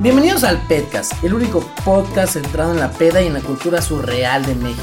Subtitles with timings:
[0.00, 4.46] Bienvenidos al Pedcast, el único podcast centrado en la peda y en la cultura surreal
[4.46, 4.82] de México.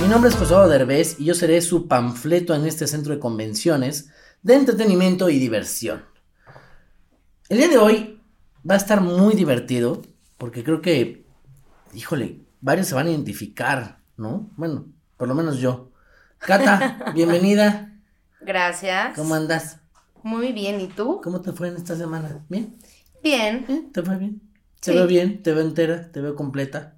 [0.00, 4.10] Mi nombre es José Derbez y yo seré su panfleto en este centro de convenciones
[4.42, 6.04] de entretenimiento y diversión.
[7.48, 8.22] El día de hoy
[8.58, 10.02] va a estar muy divertido
[10.38, 11.26] porque creo que,
[11.92, 14.52] híjole, varios se van a identificar, ¿no?
[14.56, 15.90] Bueno, por lo menos yo.
[16.38, 17.92] Cata, bienvenida.
[18.40, 19.16] Gracias.
[19.16, 19.80] ¿Cómo andas?
[20.22, 21.20] Muy bien, ¿y tú?
[21.24, 22.44] ¿Cómo te fue en esta semana?
[22.48, 22.78] ¿Bien?
[23.24, 23.64] Bien.
[23.68, 23.82] ¿Eh?
[23.92, 24.40] ¿Te fue bien?
[24.80, 24.96] Te Sí.
[24.96, 26.94] veo bien, te veo entera, te veo completa.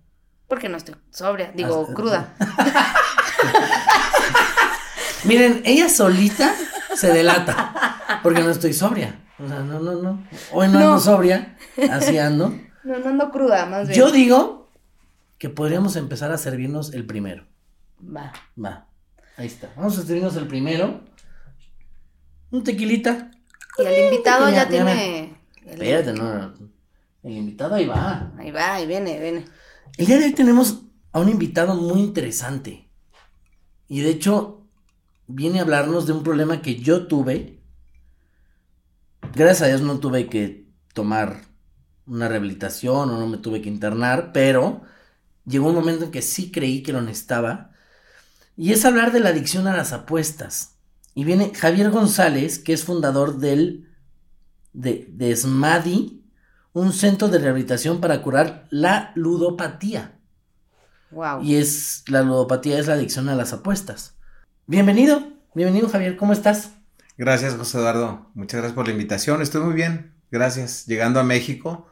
[0.49, 2.35] Porque no estoy sobria, digo, Ah, cruda.
[5.25, 6.55] Miren, ella solita
[6.95, 8.21] se delata.
[8.23, 9.21] Porque no estoy sobria.
[9.39, 10.25] O sea, no, no, no.
[10.53, 10.87] Hoy no, No.
[10.87, 11.57] ando sobria.
[11.91, 12.51] Así ando.
[12.85, 13.99] No, no ando cruda, más bien.
[13.99, 14.71] Yo digo
[15.39, 17.45] que podríamos empezar a servirnos el primero.
[18.01, 18.33] Va.
[18.63, 18.87] Va.
[19.37, 19.69] Ahí está.
[19.77, 21.03] Vamos a servirnos el primero.
[22.51, 23.31] Un tequilita.
[23.79, 25.36] Y el invitado ya tiene...
[25.67, 26.55] Espérate, no.
[27.23, 28.33] El invitado ahí va.
[28.39, 29.45] Ahí va, ahí viene, viene.
[29.97, 30.83] El día de hoy tenemos
[31.13, 32.89] a un invitado muy interesante.
[33.89, 34.67] Y de hecho,
[35.27, 37.61] viene a hablarnos de un problema que yo tuve.
[39.35, 41.43] Gracias a Dios no tuve que tomar
[42.07, 44.83] una rehabilitación o no me tuve que internar, pero
[45.45, 47.73] llegó un momento en que sí creí que lo necesitaba.
[48.57, 50.77] Y es hablar de la adicción a las apuestas.
[51.15, 53.86] Y viene Javier González, que es fundador del
[54.77, 56.23] de, de SMADI,
[56.73, 60.19] un centro de rehabilitación para curar la ludopatía.
[61.11, 61.43] Wow.
[61.43, 64.15] Y es la ludopatía es la adicción a las apuestas.
[64.67, 66.73] Bienvenido, bienvenido Javier, ¿cómo estás?
[67.17, 68.31] Gracias, José Eduardo.
[68.35, 69.41] Muchas gracias por la invitación.
[69.41, 70.13] Estoy muy bien.
[70.31, 70.85] Gracias.
[70.87, 71.89] Llegando a México,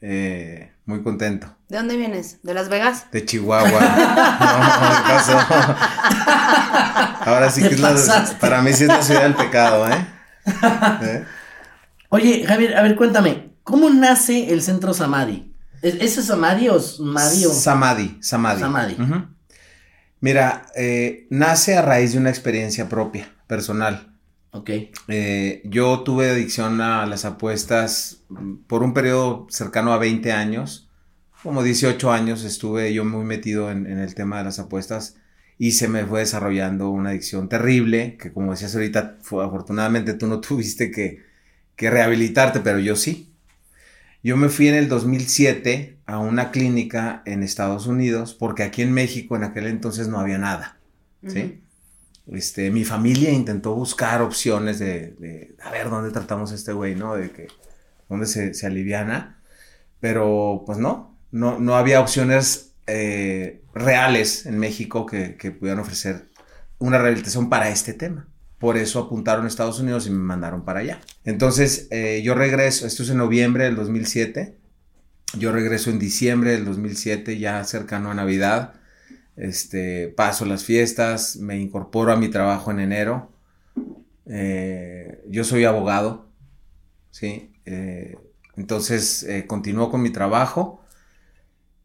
[0.00, 1.54] eh, muy contento.
[1.68, 2.38] ¿De dónde vienes?
[2.42, 3.10] ¿De Las Vegas?
[3.10, 3.68] De Chihuahua.
[3.70, 5.38] No, ¿qué pasó?
[7.30, 10.06] Ahora sí que es la, para mí sí es la ciudad del pecado, ¿eh?
[11.02, 11.24] ¿Eh?
[12.14, 15.52] Oye, Javier, a ver, cuéntame, ¿cómo nace el centro Samadhi?
[15.82, 18.60] ¿Es, ¿Ese es Samadhi o Samadhi o Samadhi, Samadhi.
[18.60, 18.96] Samadhi.
[20.20, 24.14] Mira, eh, nace a raíz de una experiencia propia, personal.
[24.52, 24.70] Ok,
[25.08, 30.88] Eh, yo tuve adicción a las apuestas mm, por un periodo cercano a 20 años.
[31.42, 35.16] Como 18 años estuve yo muy metido en, en el tema de las apuestas
[35.58, 40.28] y se me fue desarrollando una adicción terrible, que como decías ahorita, fue- afortunadamente tú
[40.28, 41.33] no tuviste que,
[41.76, 43.32] que rehabilitarte, pero yo sí.
[44.22, 48.92] Yo me fui en el 2007 a una clínica en Estados Unidos porque aquí en
[48.92, 50.78] México en aquel entonces no había nada.
[51.26, 51.60] ¿sí?
[52.26, 56.94] Este, mi familia intentó buscar opciones de, de, a ver dónde tratamos a este güey,
[56.94, 57.16] ¿no?
[57.16, 57.48] De que,
[58.08, 59.38] dónde se, se aliviana.
[60.00, 66.28] Pero, pues no, no, no había opciones eh, reales en México que, que pudieran ofrecer
[66.78, 68.26] una rehabilitación para este tema.
[68.64, 71.00] Por eso apuntaron a Estados Unidos y me mandaron para allá.
[71.24, 74.56] Entonces, eh, yo regreso, esto es en noviembre del 2007.
[75.36, 78.74] Yo regreso en diciembre del 2007, ya cercano a Navidad
[79.36, 83.32] este, paso las fiestas, me incorporo a mi trabajo en enero.
[84.26, 86.28] Eh, yo soy abogado,
[87.10, 87.52] ¿sí?
[87.66, 88.16] Eh,
[88.56, 89.62] entonces eh, con
[90.02, 90.82] mi trabajo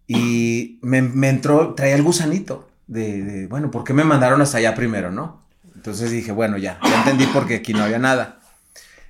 [0.06, 1.00] y me,
[1.30, 5.49] entró, traía el gusanito de, bueno, ¿por qué me mandaron hasta allá primero, no?
[5.80, 8.42] Entonces dije, bueno, ya, ya entendí por qué aquí no había nada.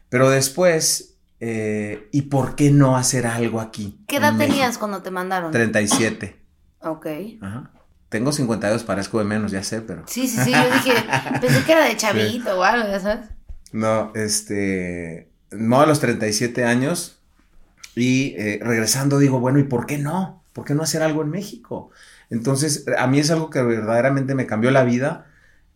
[0.09, 3.99] Pero después, eh, ¿y por qué no hacer algo aquí?
[4.07, 4.53] ¿Qué edad México?
[4.53, 5.51] tenías cuando te mandaron?
[5.51, 6.39] 37.
[6.81, 7.07] Ok.
[7.41, 7.71] Ajá.
[8.09, 10.03] Tengo 52, parezco de menos, ya sé, pero.
[10.05, 10.93] Sí, sí, sí, yo dije,
[11.41, 13.29] pensé que era de chavito o algo, ya sabes.
[13.71, 15.31] No, este.
[15.49, 17.19] No a los 37 años.
[17.95, 20.43] Y eh, regresando digo, bueno, ¿y por qué no?
[20.53, 21.89] ¿Por qué no hacer algo en México?
[22.29, 25.25] Entonces, a mí es algo que verdaderamente me cambió la vida.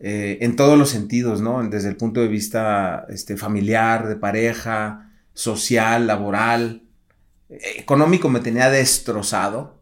[0.06, 1.64] Eh, en todos los sentidos, ¿no?
[1.64, 6.84] Desde el punto de vista este, familiar, de pareja, social, laboral,
[7.48, 9.80] económico me tenía destrozado.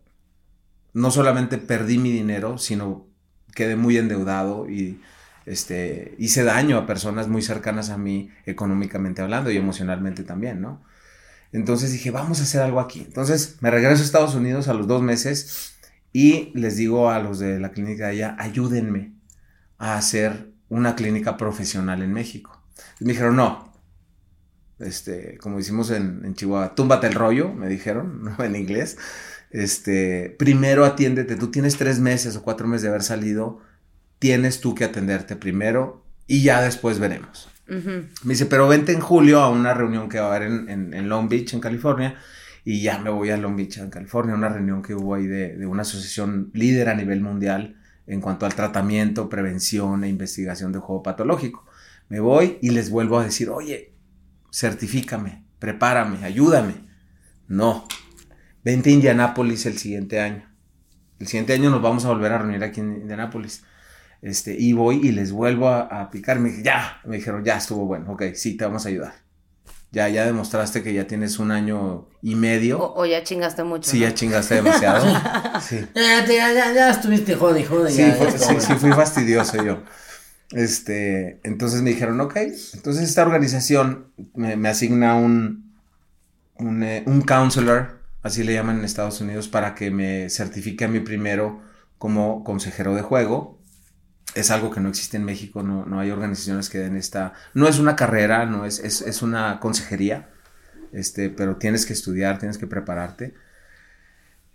[0.94, 3.07] No solamente perdí mi dinero, sino
[3.56, 5.01] quedé muy endeudado y
[5.47, 10.83] este, hice daño a personas muy cercanas a mí económicamente hablando y emocionalmente también, ¿no?
[11.51, 13.01] Entonces dije, vamos a hacer algo aquí.
[13.07, 15.73] Entonces me regreso a Estados Unidos a los dos meses
[16.13, 19.19] y les digo a los de la clínica de allá, ayúdenme
[19.81, 22.62] a hacer una clínica profesional en México.
[23.00, 23.74] Y me dijeron, no,
[24.80, 28.44] este, como decimos en, en, Chihuahua, túmbate el rollo, me dijeron, ¿no?
[28.44, 28.98] en inglés.
[29.50, 33.60] Este, primero atiéndete, tú tienes tres meses o cuatro meses de haber salido,
[34.19, 37.50] tienes tú que atenderte primero y ya después veremos.
[37.68, 41.30] Me dice, pero vente en julio a una reunión que va a haber en, Long
[41.30, 42.18] Beach, en California,
[42.66, 45.56] y ya me voy a Long Beach, en California, una reunión que hubo ahí de,
[45.56, 50.80] de una asociación líder a nivel mundial en cuanto al tratamiento, prevención e investigación de
[50.80, 51.65] juego patológico.
[52.09, 53.94] Me voy y les vuelvo a decir, oye,
[54.51, 56.75] certifícame, prepárame, ayúdame.
[57.48, 57.88] No,
[58.63, 60.50] vente a Indianápolis el siguiente año.
[61.19, 63.63] El siguiente año nos vamos a volver a reunir aquí en Indianápolis.
[64.21, 66.39] Este, y voy y les vuelvo a, a aplicar.
[66.63, 69.13] Ya, me dijeron, ya estuvo bueno, ok, sí, te vamos a ayudar.
[69.92, 72.94] Ya, ya demostraste que ya tienes un año y medio.
[72.94, 73.90] O, ya chingaste mucho.
[73.90, 75.06] Sí, ya chingaste demasiado.
[75.62, 75.86] sí.
[75.94, 77.92] Ya, ya, ya, ya, estuviste jode, jode.
[77.92, 79.84] Sí, sí, sí, fui fastidioso yo.
[80.52, 82.38] Este, entonces me dijeron, ok,
[82.74, 85.76] entonces esta organización me, asigna un,
[86.56, 90.88] un, eh, un counselor, así le llaman en Estados Unidos, para que me certifique a
[90.88, 91.62] mí primero
[91.98, 93.61] como consejero de juego
[94.36, 97.80] es algo que no existe en México, no, hay organizaciones que den esta, no es
[97.80, 100.30] una carrera, no es, es, una consejería,
[100.94, 103.33] este, pero tienes que estudiar, tienes que prepararte.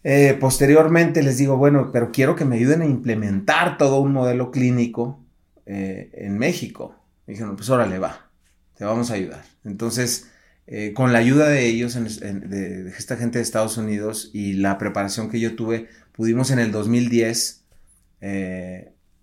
[0.02, 4.50] Eh, posteriormente les digo, bueno, pero quiero que me ayuden a implementar todo un modelo
[4.50, 5.24] clínico
[5.66, 6.94] eh, en México.
[7.26, 8.30] Me dijeron, pues órale, va,
[8.76, 9.44] te vamos a ayudar.
[9.64, 10.30] Entonces,
[10.68, 15.28] eh, con la ayuda de ellos, de, esta gente de Estados Unidos y la preparación
[15.28, 17.64] que yo tuve, pudimos en el 2010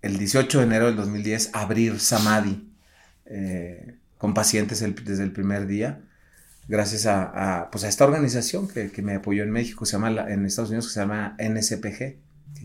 [0.04, 2.68] el 18 de enero del 2010 abrir Samadhi
[3.24, 6.00] eh, con pacientes desde el primer día,
[6.68, 10.44] gracias a, pues a esta organización que, que, me apoyó en México, se llama en
[10.44, 12.18] Estados Unidos, que se llama NSPG, que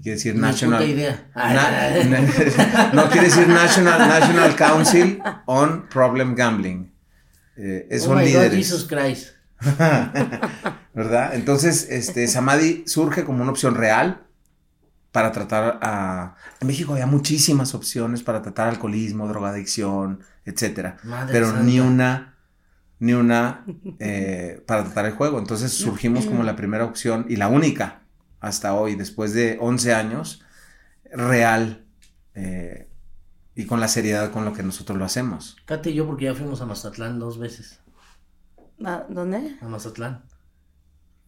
[0.04, 0.84] quiere decir National...
[2.94, 6.92] no quiere decir National, National Council on Problem Gambling.
[7.56, 8.54] Eh, oh son líderes.
[8.54, 9.30] Jesus Christ.
[10.94, 11.36] ¿Verdad?
[11.36, 14.26] Entonces, este, Samadhi surge como una opción real
[15.12, 16.36] para tratar a...
[16.60, 20.98] En México había muchísimas opciones para tratar alcoholismo, drogadicción, etcétera.
[21.32, 22.36] pero ni una,
[23.00, 23.66] ni una
[24.00, 25.40] eh, para tratar el juego.
[25.40, 28.02] Entonces surgimos como la primera opción y la única
[28.40, 30.44] hasta hoy, después de 11 años,
[31.12, 31.86] real
[32.36, 32.90] eh,
[33.56, 35.58] y con la seriedad con lo que nosotros lo hacemos.
[35.66, 37.82] Kate y yo porque ya fuimos a Mazatlán dos veces.
[38.86, 39.58] ¿A dónde?
[39.62, 40.24] A Mazatlán.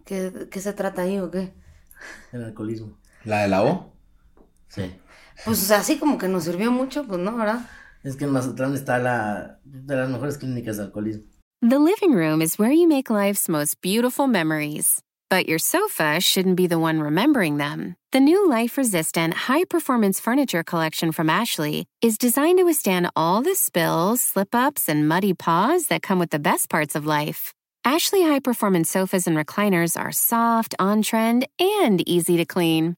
[0.06, 1.54] ¿Qué, ¿Qué se trata ahí o qué?
[2.32, 3.01] El alcoholismo.
[3.26, 3.94] ¿La de la O?
[4.70, 4.92] Sí.
[5.46, 7.68] Pues así como que nos sirvió mucho, pues no, ¿verdad?
[8.04, 11.24] Es que en Mazatlán está la de las mejores clínicas de alcoholismo.
[11.62, 15.02] The living room is where you make life's most beautiful memories.
[15.30, 17.96] But your sofa shouldn't be the one remembering them.
[18.12, 23.42] The new life resistant, high performance furniture collection from Ashley is designed to withstand all
[23.42, 27.54] the spills, slip ups, and muddy paws that come with the best parts of life.
[27.86, 32.98] Ashley high performance sofas and recliners are soft, on trend, and easy to clean.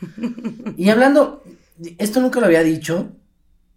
[0.76, 1.42] Y hablando,
[1.98, 3.12] esto nunca lo había dicho,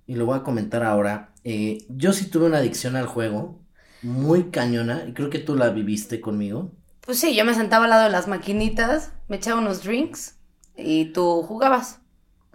[0.05, 1.33] y lo voy a comentar ahora.
[1.43, 3.59] Eh, yo sí tuve una adicción al juego,
[4.01, 6.71] muy cañona, y creo que tú la viviste conmigo.
[7.01, 10.35] Pues sí, yo me sentaba al lado de las maquinitas, me echaba unos drinks
[10.75, 11.99] y tú jugabas.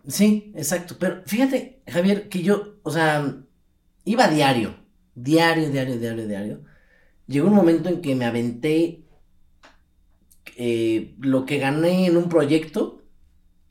[0.07, 0.97] Sí, exacto.
[0.99, 3.37] Pero fíjate, Javier, que yo, o sea,
[4.05, 4.75] iba diario,
[5.15, 6.65] diario, diario, diario, diario.
[7.27, 9.05] Llegó un momento en que me aventé
[10.57, 13.04] eh, lo que gané en un proyecto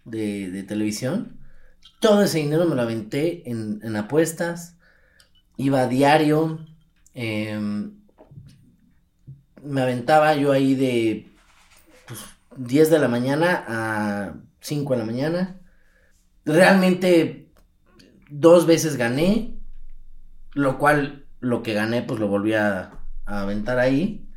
[0.05, 1.37] de, televisión.
[1.99, 4.77] Todo ese dinero me lo aventé en, apuestas.
[5.57, 6.65] Iba a diario.
[7.13, 7.93] Em,
[9.63, 11.31] me aventaba yo ahí de
[12.07, 12.19] pues,
[12.57, 15.59] 10 de la mañana a 5 de la mañana.
[16.45, 17.51] Realmente
[18.29, 19.57] dos veces gané,
[20.53, 24.27] lo cual lo que gané pues lo volví a, a aventar ahí.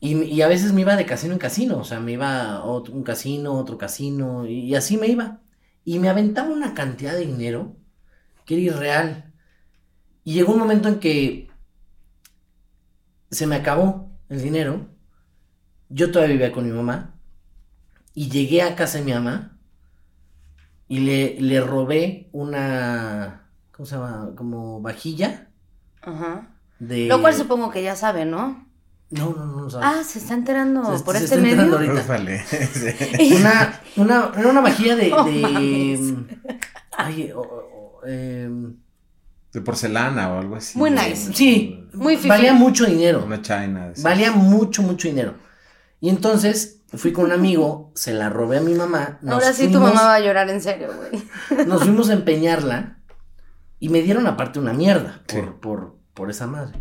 [0.00, 2.64] Y, y a veces me iba de casino en casino, o sea, me iba a
[2.64, 5.40] otro- un casino, otro casino, y, y así me iba.
[5.84, 7.76] Y me aventaba una cantidad de dinero
[8.46, 9.34] que era irreal.
[10.24, 11.50] Y llegó un momento en que
[13.30, 14.86] se me acabó el dinero.
[15.88, 17.14] Yo todavía vivía con mi mamá.
[18.14, 19.58] Y llegué a casa de mi mamá.
[20.88, 23.48] Y le, le robé una.
[23.72, 24.32] ¿Cómo se llama?
[24.36, 25.50] Como vajilla.
[26.02, 26.56] Ajá.
[26.78, 27.06] De...
[27.08, 28.66] Lo cual supongo que ya sabe, ¿no?
[29.10, 29.84] No, no, no, no sabe.
[29.86, 31.92] Ah, se está enterando Se- por se este está enterando medio.
[31.92, 32.44] ahorita.
[32.46, 33.34] Sí.
[33.40, 35.10] Una, una, era una vajilla de.
[35.10, 36.00] No de mames.
[36.96, 38.76] ay, o- o- em,
[39.52, 40.78] De porcelana o algo así.
[40.78, 41.32] Muy nice.
[41.34, 42.28] sí, Muy fifí.
[42.28, 43.24] valía mucho dinero.
[43.26, 43.86] Una china.
[43.86, 44.04] de esas.
[44.04, 45.34] Valía mucho, mucho dinero.
[46.00, 49.18] Y entonces fui con un amigo, se la robé a mi mamá.
[49.28, 51.66] Ahora sí tu mamá va a llorar en serio, güey.
[51.66, 52.98] Nos fuimos a empeñarla
[53.80, 55.50] y me dieron aparte una mierda por, Sí.
[55.60, 56.80] por, por esa madre.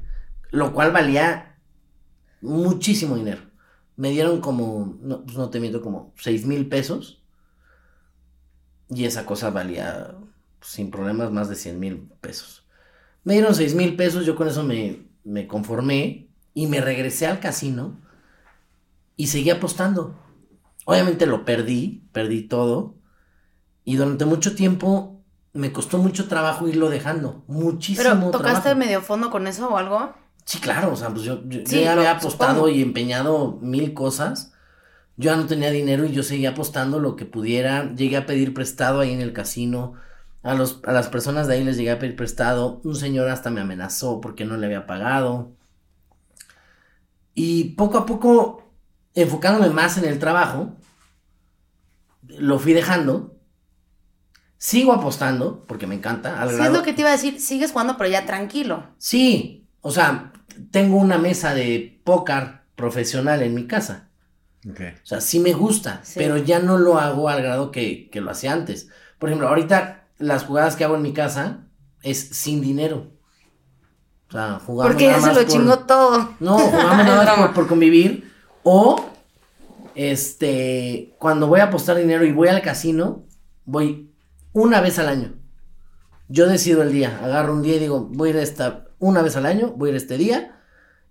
[0.51, 1.55] Lo cual valía
[2.41, 3.41] muchísimo dinero.
[3.95, 7.21] Me dieron como, no, pues no te miento, como seis mil pesos.
[8.89, 10.15] Y esa cosa valía
[10.59, 12.65] pues, sin problemas más de 100 mil pesos.
[13.23, 17.39] Me dieron seis mil pesos, yo con eso me, me conformé y me regresé al
[17.39, 17.99] casino
[19.15, 20.15] y seguí apostando.
[20.85, 22.95] Obviamente lo perdí, perdí todo.
[23.83, 25.21] Y durante mucho tiempo
[25.53, 27.43] me costó mucho trabajo irlo dejando.
[27.47, 28.79] Muchísimo Pero tocaste trabajo.
[28.79, 30.13] medio fondo con eso o algo.
[30.49, 32.69] Sí, claro, o sea, pues yo, yo- yo Sí, ya había apostado supongo.
[32.69, 34.51] y empeñado mil cosas.
[35.15, 37.93] Yo ya no tenía dinero y yo seguía apostando lo que pudiera.
[37.93, 39.93] Llegué a pedir prestado ahí en el casino.
[40.41, 42.81] A, los, a las personas de ahí les llegué a pedir prestado.
[42.83, 45.51] Un señor hasta me amenazó porque no le había pagado.
[47.35, 48.73] Y poco a poco,
[49.13, 50.73] enfocándome más en el trabajo,
[52.27, 53.35] lo fui dejando.
[54.57, 56.41] Sigo apostando porque me encanta.
[56.41, 57.39] al Sí, es lo que te iba a decir.
[57.39, 58.87] Sigues jugando, pero ya tranquilo.
[58.97, 60.33] Sí, o sea,
[60.71, 64.09] tengo una mesa de póker profesional en mi casa.
[64.65, 64.73] O
[65.05, 66.13] sea, sí me gusta, Sí.
[66.19, 68.89] pero ya no lo hago al grado que, que lo hacía antes.
[69.17, 71.67] Por ejemplo, ahorita las jugadas que hago en mi casa
[72.03, 73.11] es sin dinero.
[74.27, 76.35] O sea, jugamos Porque ya nada se más lo por- chingó todo.
[76.39, 78.31] No, jugamos nada más por, por convivir.
[78.63, 79.03] O,
[79.95, 83.25] este, cuando voy a apostar dinero y voy al casino,
[83.65, 84.11] voy
[84.53, 85.33] una vez al año.
[86.27, 89.35] Yo decido el día, agarro un día y digo, voy a ir esta, una vez
[89.35, 90.61] al año, voy a ir este día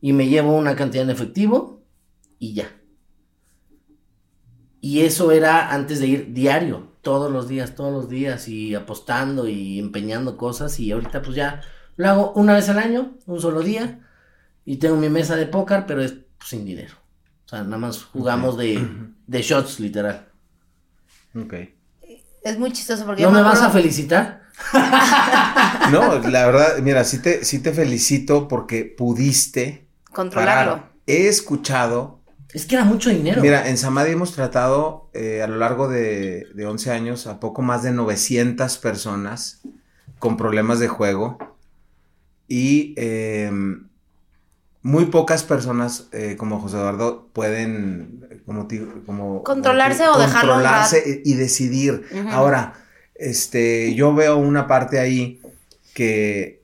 [0.00, 1.82] y me llevo una cantidad en efectivo
[2.38, 2.70] y ya.
[4.80, 9.48] Y eso era antes de ir diario, todos los días, todos los días y apostando
[9.48, 11.62] y empeñando cosas y ahorita pues ya
[11.96, 14.06] lo hago una vez al año, un solo día
[14.64, 16.94] y tengo mi mesa de póker, pero es pues, sin dinero.
[17.46, 18.86] O sea, nada más jugamos de,
[19.26, 20.28] de shots, literal.
[21.34, 21.54] Ok.
[22.48, 24.42] Es muy chistoso porque ¿No me vas a felicitar?
[25.92, 30.72] No, la verdad, mira, sí te, sí te felicito porque pudiste controlarlo.
[30.72, 30.92] parar.
[31.06, 32.20] He escuchado
[32.52, 33.40] Es que era mucho dinero.
[33.40, 37.62] Mira, en Samadhi hemos tratado eh, a lo largo de, de 11 años a poco
[37.62, 39.60] más de 900 personas
[40.18, 41.38] con problemas de juego
[42.48, 43.50] y eh,
[44.88, 48.40] muy pocas personas eh, como José Eduardo pueden eh,
[49.04, 52.04] como, Controlarse como o dejarlo controlarse y y decidir.
[52.30, 52.72] Ahora,
[53.14, 55.40] este, yo veo una parte ahí
[55.94, 56.62] que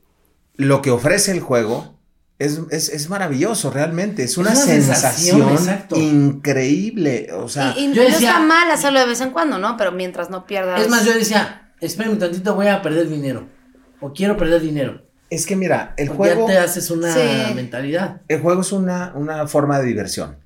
[0.55, 1.93] lo que ofrece el juego
[2.39, 4.23] es, es, es maravilloso, realmente.
[4.23, 5.55] Es una, una sensación,
[5.95, 7.29] increíble.
[7.33, 9.77] O sea, y y yo no decía- está mal hacerlo de vez en cuando, ¿no?
[9.77, 10.81] Pero mientras no pierdas.
[10.81, 13.47] Es más, yo decía, espérame un tantito, voy a perder dinero.
[14.01, 15.01] O quiero perder dinero.
[15.35, 17.53] Es que mira, el Porque juego, ya te haces una Sí.
[17.55, 18.21] mentalidad.
[18.27, 20.37] el juego es una, una forma de diversión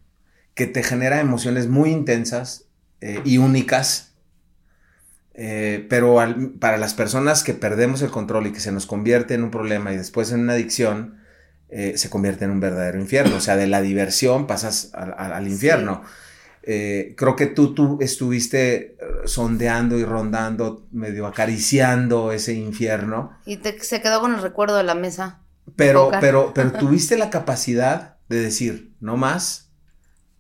[0.55, 2.65] que te genera emociones muy intensas
[3.01, 4.13] eh, y únicas.
[5.33, 9.35] Eh, pero al- para las personas que perdemos el control y que se nos convierte
[9.35, 11.17] en un problema y después en una adicción,
[11.69, 13.37] eh, se convierte en un verdadero infierno.
[13.37, 16.01] O sea, de la diversión pasas al, al- infierno.
[16.61, 23.31] Creo que tú, tú estuviste sondeando y rondando, medio acariciando ese infierno.
[23.45, 25.39] Y te- se quedó con el recuerdo de la mesa.
[25.75, 29.71] Pero, pero, pero tuviste la capacidad de decir, no más,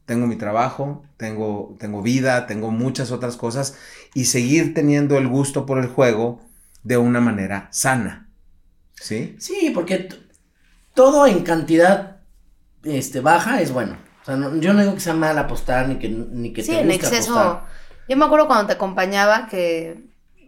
[0.05, 3.75] tengo mi trabajo, tengo, tengo vida, tengo muchas otras cosas,
[4.13, 6.41] y seguir teniendo el gusto por el juego
[6.83, 8.29] de una manera sana.
[8.95, 9.35] ¿Sí?
[9.39, 10.09] Sí, porque
[10.93, 12.17] todo en cantidad
[12.83, 13.97] este, baja es bueno.
[14.21, 16.71] O sea, no- yo no digo que sea mal apostar ni que, ni que Sí,
[16.71, 17.39] te en guste exceso.
[17.39, 17.69] apostar.
[18.09, 20.03] Yo me acuerdo cuando te acompañaba que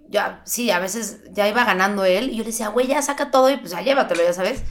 [0.09, 3.31] ya, sí, a veces ya iba ganando él y yo le decía, güey, ya saca
[3.31, 4.63] todo y pues ya llévatelo, ya sabes.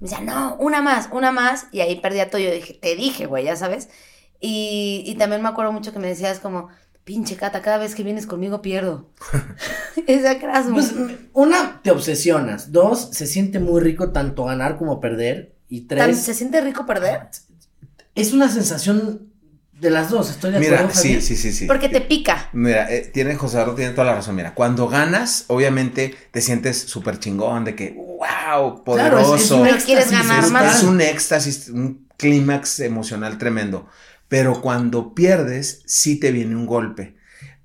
[0.00, 1.68] Me decía, no, una más, una más.
[1.70, 2.40] Y ahí perdía todo.
[2.40, 3.88] Yo dije, te dije, güey, ya sabes.
[4.40, 6.68] Y, y también me acuerdo mucho que me decías como,
[7.04, 9.08] pinche Cata, cada vez que vienes conmigo pierdo.
[10.06, 10.70] Esa crasa.
[10.72, 10.92] Pues,
[11.32, 12.72] una, te obsesionas.
[12.72, 15.54] Dos, se siente muy rico tanto ganar como perder.
[15.68, 17.28] Y tres, ¿Se siente rico perder?
[18.14, 19.32] es una sensación
[19.80, 20.30] de las dos.
[20.30, 20.84] Estoy de acuerdo.
[20.84, 21.66] Mira, sí, sí, sí, sí.
[21.66, 22.48] Porque te pica.
[22.52, 24.36] Mira, eh, tiene José Eduardo tiene toda la razón.
[24.36, 29.34] Mira, cuando ganas, obviamente te sientes súper chingón de que, wow, Claro, es- poderoso.
[29.36, 30.76] es, un Pero éxtasis quieres ganar más.
[30.78, 33.88] Es un éxtasis, un clímax emocional tremendo.
[34.28, 37.16] Pero cuando pierdes, sí te viene un golpe.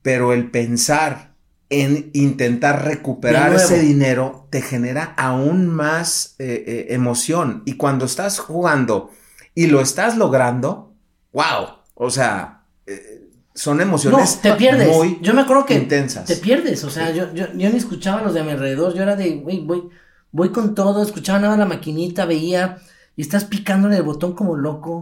[0.02, 1.30] Pero el pensar
[1.70, 7.62] en intentar recuperar ese dinero te genera aún más eh, eh, emoción.
[7.66, 9.12] Y cuando estás jugando
[9.54, 10.96] y lo estás logrando,
[11.32, 11.79] wow.
[12.02, 14.88] O sea, eh, son No, emociones te pierdes.
[14.88, 16.26] muy yo me acuerdo que intensas.
[16.26, 16.84] te pierdes.
[16.86, 18.94] O sea, yo, yo, yo ni escuchaba a los de a mi alrededor.
[18.96, 19.90] Yo era de, güey, voy,
[20.32, 21.04] voy con todo.
[21.04, 22.80] Escuchaba nada la maquinita, veía.
[23.16, 24.96] Y estás picándole el botón como loco.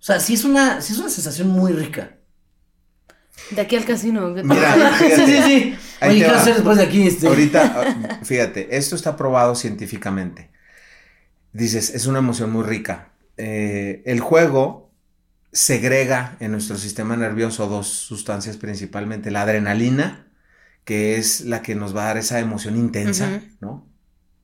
[0.00, 2.18] O sea, sí es una, sí es una sensación muy rica.
[3.50, 4.28] De aquí al casino.
[4.42, 5.26] Mira, sí, fíjate.
[5.26, 5.78] sí, sí.
[6.00, 6.38] Ahí Oye, te ¿qué va.
[6.38, 7.06] hacer después de aquí?
[7.06, 7.26] Este?
[7.26, 10.50] Ahorita, ah, fíjate, esto está probado científicamente.
[11.52, 13.12] Dices, es una emoción muy rica.
[13.36, 14.83] Eh, el juego
[15.54, 20.26] segrega en nuestro sistema nervioso dos sustancias principalmente, la adrenalina,
[20.84, 23.40] que es la que nos va a dar esa emoción intensa.
[23.60, 23.88] ¿no?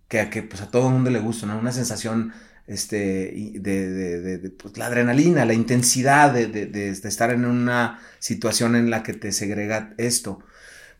[0.08, 1.58] Que a, que, pues, a todo el mundo le gusta, ¿no?
[1.58, 2.32] Una sensación
[2.66, 8.74] este, de, de- de- de, pues, la adrenalina, la intensidad de, estar en una situación
[8.76, 10.40] en la que te segrega esto.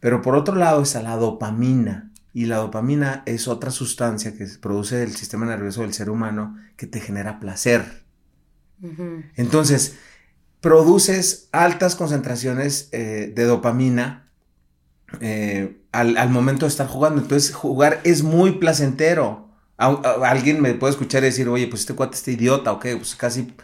[0.01, 2.11] Pero por otro lado está la dopamina.
[2.33, 6.57] Y la dopamina es otra sustancia que se produce el sistema nervioso del ser humano
[6.77, 8.00] que te genera placer.
[9.37, 9.97] Entonces,
[10.61, 14.31] produces altas concentraciones eh, de dopamina
[15.21, 17.21] eh, al, al momento de estar jugando.
[17.21, 19.49] Entonces, jugar es muy placentero.
[19.77, 22.87] A- a- alguien me puede escuchar y decir, oye, pues este cuate está idiota, ok,
[22.99, 23.55] pues casi,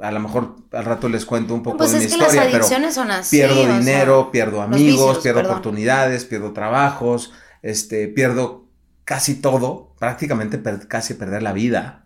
[0.00, 2.92] a lo mejor al rato les cuento un poco Pues de mi historia, las pero
[2.92, 3.36] son así.
[3.36, 5.52] pierdo sea, dinero, pierdo amigos, vicios, pierdo perdón.
[5.52, 8.66] oportunidades, pierdo trabajos, este, pierdo
[9.04, 12.04] casi todo, prácticamente per- casi perder la vida,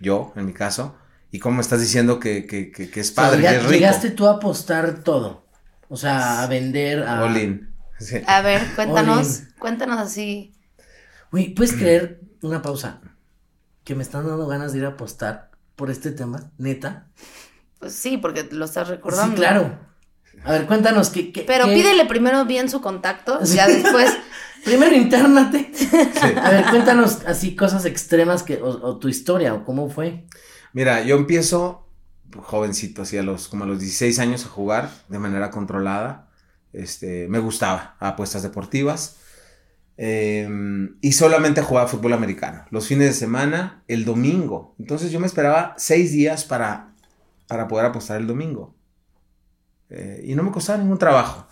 [0.00, 0.96] yo, en mi caso.
[1.30, 3.62] Y como estás diciendo que, que, que, que es O sea, padre, llega- que es
[3.64, 3.72] rico.
[3.74, 5.46] Llegaste tú a apostar todo.
[5.88, 7.22] O sea, a vender, a...
[7.24, 7.74] All in.
[7.98, 8.16] Sí.
[8.26, 9.48] A ver, cuéntanos, Olin.
[9.58, 10.54] cuéntanos así.
[11.32, 13.00] Güey, ¿puedes creer una pausa?
[13.84, 17.08] Que me están dando ganas de ir a apostar por este tema, neta.
[17.78, 19.32] Pues sí, porque lo estás recordando.
[19.32, 19.78] Sí, claro.
[20.44, 21.32] A ver, cuéntanos qué.
[21.32, 23.56] qué- Pero qué- pídele primero bien su contacto, Sí.
[23.56, 24.10] ya después.
[24.64, 25.70] Primero internate.
[26.42, 30.26] A ver, cuéntanos así cosas extremas que, o, o tu historia, o cómo fue.
[30.72, 31.88] Mira, yo empiezo
[32.36, 36.28] jovencito, así a los, como a los 16 años a jugar de manera controlada.
[36.72, 39.16] Este, me gustaba, apuestas deportivas.
[39.96, 40.48] Eh,
[41.00, 42.64] y solamente jugaba fútbol americano.
[42.70, 44.74] Los fines de semana, el domingo.
[44.78, 46.94] Entonces yo me esperaba seis días para,
[47.48, 48.74] para poder apostar el domingo.
[49.90, 51.48] Eh, y no me costaba ningún trabajo.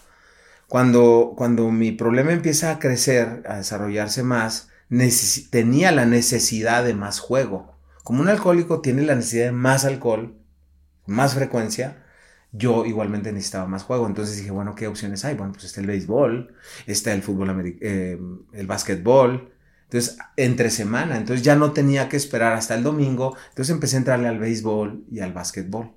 [0.69, 4.69] Cuando, cuando mi problema empieza a crecer, a desarrollarse más,
[5.51, 7.76] tenía la necesidad de más juego.
[8.07, 10.37] Como un alcohólico tiene la necesidad de más alcohol,
[11.07, 12.05] más frecuencia,
[12.53, 14.07] yo igualmente necesitaba más juego.
[14.07, 15.35] Entonces dije, bueno, ¿qué opciones hay?
[15.35, 16.55] Bueno, pues está el béisbol,
[16.87, 18.17] está el fútbol, eh,
[18.53, 19.51] el básquetbol.
[19.87, 23.37] Entonces, entre semana, entonces ya no tenía que esperar hasta el domingo.
[23.49, 25.91] Entonces empecé a entrarle al béisbol y al básquetbol,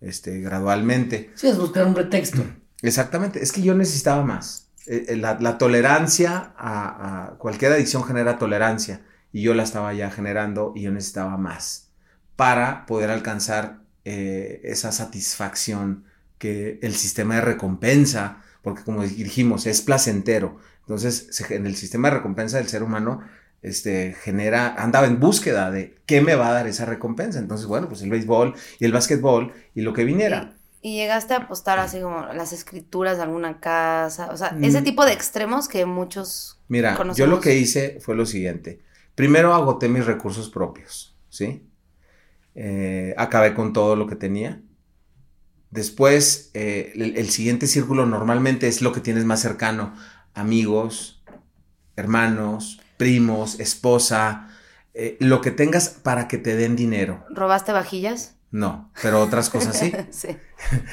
[0.00, 1.32] este, gradualmente.
[1.34, 2.42] Sí, es buscar un pretexto.
[2.80, 4.70] Exactamente, es que yo necesitaba más.
[4.86, 9.02] Eh, eh, La, la tolerancia a, a cualquier adicción genera tolerancia
[9.32, 11.90] y yo la estaba ya generando y yo necesitaba más
[12.36, 16.04] para poder alcanzar eh, esa satisfacción
[16.38, 20.58] que el sistema de recompensa, porque como dijimos, es placentero.
[20.80, 23.20] Entonces, en el sistema de recompensa del ser humano,
[23.62, 27.38] este, genera, andaba en búsqueda de qué me va a dar esa recompensa.
[27.38, 30.54] Entonces, bueno, pues el béisbol y el básquetbol y lo que viniera.
[30.80, 34.84] Y llegaste a apostar así como las escrituras de alguna casa, o sea, ese Mm.
[34.84, 37.30] tipo de extremos que muchos Mira, yo conocemos.
[37.30, 38.80] lo que hice fue lo siguiente.
[39.14, 41.68] Primero agoté mis recursos propios, ¿sí?
[42.54, 44.62] Eh, acabé con todo lo que tenía.
[45.70, 49.94] Después, eh, el, el siguiente círculo normalmente es lo que tienes más cercano.
[50.34, 51.22] Amigos,
[51.96, 54.48] hermanos, primos, esposa,
[54.94, 57.24] eh, lo que tengas para que te den dinero.
[57.30, 58.36] ¿Robaste vajillas?
[58.50, 59.92] No, pero otras cosas sí.
[60.10, 60.36] sí.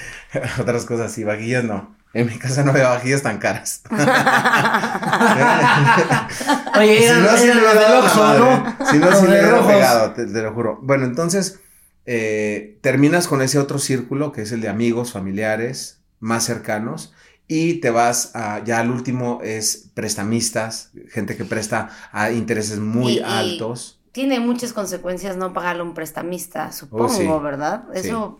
[0.60, 1.98] otras cosas sí, vajillas no.
[2.14, 3.82] En mi casa no había vajillas tan caras.
[6.78, 8.02] Oye, Si no, la ¿no?
[8.02, 8.76] madre.
[8.92, 10.80] Si no, sí le hubiera pegado, te, te lo juro.
[10.82, 11.60] Bueno, entonces,
[12.06, 17.14] eh, terminas con ese otro círculo, que es el de amigos, familiares, más cercanos,
[17.48, 23.14] y te vas a, ya al último es prestamistas, gente que presta a intereses muy
[23.14, 24.00] Y- y altos.
[24.12, 27.28] tiene muchas consecuencias no pagarle un prestamista, supongo, Oh, sí.
[27.44, 27.84] ¿verdad?
[27.94, 28.40] Eso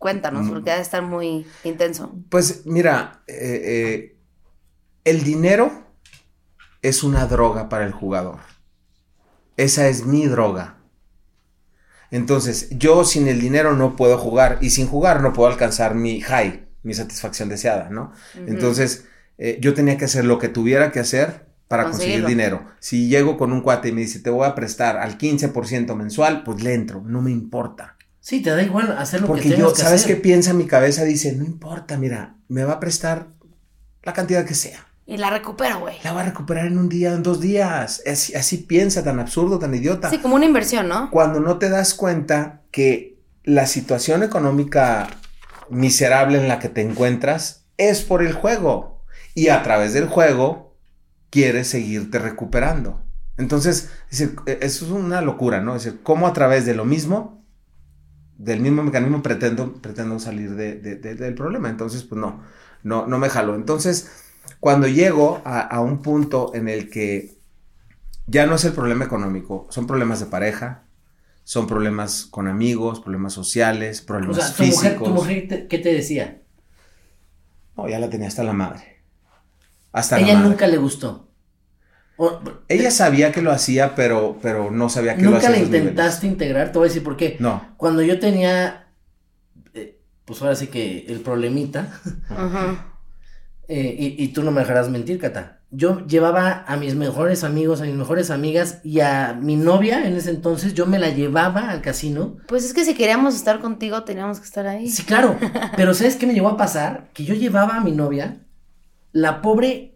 [0.00, 0.48] cuéntanos, Mm.
[0.50, 2.12] porque ha de estar muy intenso.
[2.30, 4.16] Pues mira, eh, eh,
[5.04, 5.70] el dinero
[6.82, 8.38] es una droga para el jugador.
[9.56, 10.78] Esa es mi droga.
[12.10, 16.20] Entonces, yo sin el dinero no puedo jugar y sin jugar no puedo alcanzar mi
[16.20, 18.12] high, mi satisfacción deseada, ¿no?
[18.46, 19.04] Entonces,
[19.38, 22.64] eh, yo tenía que hacer lo que tuviera que hacer para conseguir dinero.
[22.80, 26.42] Si llego con un cuate y me dice, te voy a prestar al 15% mensual,
[26.42, 27.96] pues le entro, no me importa.
[28.20, 30.58] Sí, te da igual hacer lo que Porque tengas yo, que ¿sabes qué piensa en
[30.58, 31.04] mi cabeza?
[31.04, 33.28] Dice, no importa, mira, me va a prestar
[34.02, 34.86] la cantidad que sea.
[35.06, 35.96] Y la recupero, güey.
[36.04, 38.02] La va a recuperar en un día, en dos días.
[38.06, 40.08] Así, así piensa, tan absurdo, tan idiota.
[40.08, 41.10] Sí, como una inversión, ¿no?
[41.10, 45.08] Cuando no te das cuenta que la situación económica
[45.68, 49.02] miserable en la que te encuentras es por el juego.
[49.34, 50.76] Y a través del juego
[51.30, 53.02] quieres seguirte recuperando.
[53.36, 55.74] Entonces, es decir, eso es una locura, ¿no?
[55.74, 57.39] Es decir, cómo a través de lo mismo,
[58.42, 61.68] del mismo mecanismo, pretendo, pretendo salir de- de- de- del problema.
[61.68, 62.42] Entonces, pues no,
[62.82, 63.54] no, no me jalo.
[63.54, 64.10] Entonces,
[64.60, 67.36] cuando llego a, a un punto en el que
[68.26, 70.84] ya no es el problema económico, son problemas de pareja,
[71.44, 75.08] son problemas con amigos, problemas sociales, O problemas sea, tu mujer, físicos.
[75.08, 76.40] tu mujer te- ¿qué te decía?
[77.76, 79.02] No, ya la tenía hasta la madre.
[79.92, 80.48] Hasta la Ella madre.
[80.48, 81.29] nunca le gustó.
[82.22, 85.48] O- Ella sabía que lo hacía, pero, pero no sabía que lo nunca hacía.
[85.48, 85.80] a la niveles.
[85.80, 86.70] intentaste integrar.
[86.70, 87.36] Te voy a decir por qué.
[87.40, 87.66] No.
[87.78, 88.88] Cuando yo tenía,
[89.72, 92.94] eh, pues ahora sí que el problemita, Ajá.
[93.68, 95.60] eh, y, y tú no me dejarás mentir, Cata.
[95.70, 100.14] Yo llevaba a mis mejores amigos, a mis mejores amigas y a mi novia en
[100.16, 102.36] ese entonces, yo me la llevaba al casino.
[102.48, 104.88] Pues es que si queríamos estar contigo, teníamos que estar ahí.
[104.90, 105.38] Sí, claro.
[105.76, 107.08] Pero ¿sabes qué me llegó a pasar?
[107.14, 108.40] Que yo llevaba a mi novia,
[109.12, 109.94] la pobre,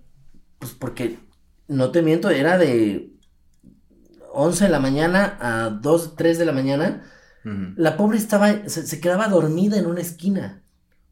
[0.60, 1.18] pues porque,
[1.68, 3.10] no te miento, era de
[4.32, 7.02] 11 de la mañana a 2, 3 de la mañana.
[7.76, 10.62] La pobre estaba, se, se quedaba dormida en una esquina.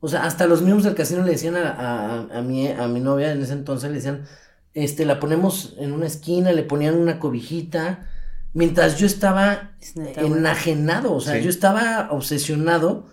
[0.01, 3.01] O sea, hasta los miembros del casino le decían a, a, a mi, a mi
[3.01, 4.25] novia en ese entonces, le decían,
[4.73, 8.09] este, la ponemos en una esquina, le ponían una cobijita,
[8.55, 10.33] mientras yo estaba Es neta, güey.
[10.33, 11.43] enajenado, o sea, Sí.
[11.45, 13.07] yo estaba obsesionado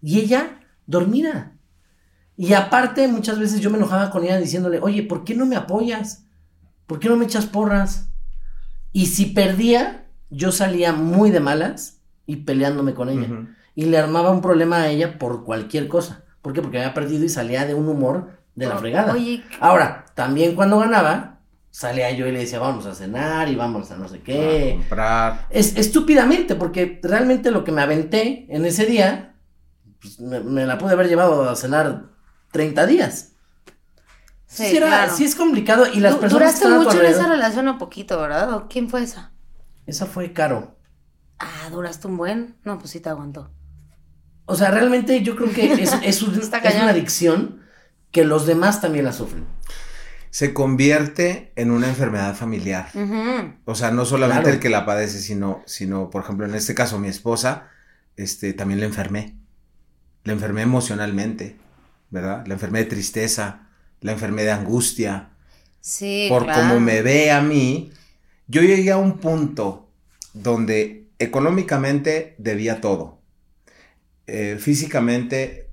[0.00, 1.52] y ella dormida.
[2.38, 5.56] Y aparte, muchas veces yo me enojaba con ella diciéndole, oye, ¿por qué no me
[5.56, 6.24] apoyas?
[6.86, 8.08] ¿Por qué no me echas porras?
[8.92, 13.28] Y si perdía, yo salía muy de malas y peleándome con ella.
[13.74, 16.24] Y le armaba un problema a ella por cualquier cosa.
[16.42, 16.60] ¿Por qué?
[16.60, 19.12] Porque había perdido y salía de un humor de la fregada.
[19.14, 21.40] Oye, Ahora, también cuando ganaba,
[21.70, 24.74] salía yo y le decía, vamos a cenar y vamos a no sé A qué.
[24.76, 25.46] comprar.
[25.50, 29.36] Es estúpidamente, porque realmente lo que me aventé en ese día,
[30.00, 32.10] pues, me, me la pude haber llevado a cenar
[32.50, 33.31] 30 días.
[34.52, 35.16] Sí, Sí, era- claro.
[35.16, 38.20] sí es complicado y las Du- personas que Duraste mucho en esa relación o poquito,
[38.20, 38.52] ¿verdad?
[38.54, 39.32] ¿O quién fue esa?
[39.86, 40.76] Esa fue caro.
[41.38, 42.56] Ah, duraste un buen.
[42.64, 43.50] No, pues sí te aguantó.
[44.44, 46.34] O sea, realmente yo creo que es, es un-
[46.82, 47.62] una adicción
[48.10, 49.46] que los demás también la sufren.
[50.30, 52.88] Se convierte en una enfermedad familiar.
[53.66, 54.54] O sea, no solamente Claro.
[54.54, 57.68] el que la padece, sino, sino, por ejemplo, en este caso, mi esposa,
[58.16, 59.36] este, también la enfermé.
[60.24, 61.58] La enfermé emocionalmente,
[62.10, 62.46] ¿verdad?
[62.46, 63.61] La enfermé de tristeza,
[64.02, 65.30] la enfermé de angustia.
[65.80, 66.60] Sí, por claro.
[66.62, 67.92] como me ve a mí,
[68.46, 69.88] yo llegué a un punto
[70.34, 73.20] donde económicamente debía todo.
[74.26, 75.68] Eh, físicamente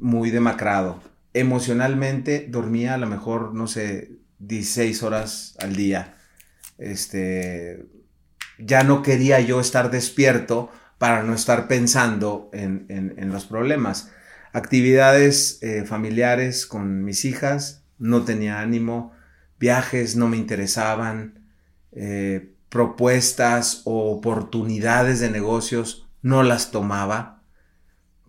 [0.00, 1.00] muy demacrado.
[1.34, 6.16] Emocionalmente dormía a lo mejor, no sé, 16 horas al día.
[6.78, 7.86] Este,
[8.58, 14.10] ya no quería yo estar despierto para no estar pensando en, en- en los problemas.
[14.52, 19.12] Actividades eh, familiares con mis hijas, no tenía ánimo,
[19.58, 21.44] viajes no me interesaban,
[21.92, 27.42] eh, propuestas o oportunidades de negocios no las tomaba,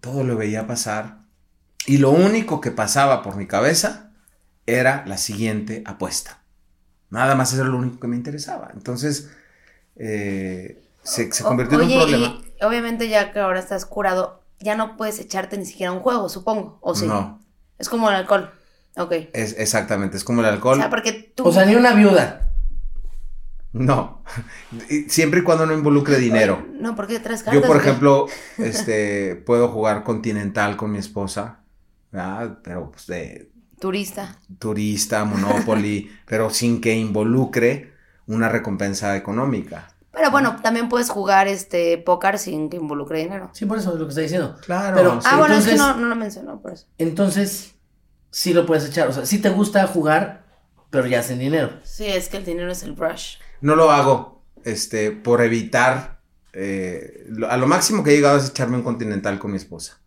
[0.01, 1.19] todo lo veía pasar
[1.87, 4.11] y lo único que pasaba por mi cabeza
[4.67, 6.43] era la siguiente apuesta.
[7.09, 8.71] Nada más era lo único que me interesaba.
[8.73, 9.31] Entonces,
[9.97, 12.41] eh, se, se O- convirtió en un problema.
[12.59, 16.29] y obviamente ya que ahora estás curado, ya no puedes echarte ni siquiera un juego,
[16.29, 16.77] supongo.
[16.81, 17.05] ¿O sí?
[17.07, 17.39] No,
[17.77, 18.51] Es como el alcohol.
[18.97, 19.13] Ok.
[19.33, 20.77] es exactamente, es como el O alcohol.
[20.77, 21.47] sea, porque tú...
[21.47, 22.51] O sea, ni una viuda.
[23.71, 24.23] No,
[25.07, 26.65] siempre y cuando no involucre dinero.
[26.73, 27.67] No, porque traes Yo, cartas.
[27.67, 27.89] por ¿o qué?
[27.89, 28.25] ejemplo,
[28.57, 31.59] este, puedo jugar continental con mi esposa,
[32.11, 32.59] ¿verdad?
[32.63, 34.37] pero pues de Turista.
[34.59, 37.93] turista, Monopoly, pero sin que involucre
[38.27, 39.87] una recompensa económica.
[40.11, 43.49] Pero bueno, también puedes jugar este póker sin que involucre dinero.
[43.53, 44.55] Sí, por eso es lo que está diciendo.
[44.65, 44.95] Claro.
[44.95, 45.27] Pero- sí.
[45.31, 46.87] ah, bueno, es que no, no lo mencionó por eso.
[46.97, 47.75] Entonces,
[48.31, 49.07] sí lo puedes echar.
[49.07, 50.43] O sea, sí te gusta jugar,
[50.89, 51.71] pero ya sin dinero.
[51.83, 53.35] Sí, es que el dinero es el brush.
[53.61, 54.37] No lo hago.
[54.65, 56.19] este, por evitar,
[56.51, 59.99] eh, lo- a lo máximo que he llegado es echarme un continental con mi esposa.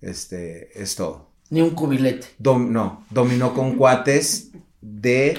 [0.00, 1.30] Este, es todo.
[1.50, 2.28] Ni un cubilete.
[2.38, 4.50] Dom- no, dominó con cuates
[4.80, 5.38] de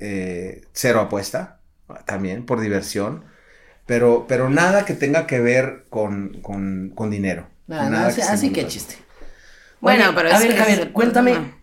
[0.00, 1.60] eh, cero apuesta,
[2.04, 3.24] también por diversión,
[3.86, 7.48] pero, pero nada que tenga que ver con, con, con dinero.
[7.66, 8.96] Nada, Nada así, que así que chiste.
[9.80, 11.62] Bueno, Oye, pero a es ver, que Javier, es- cuéntame.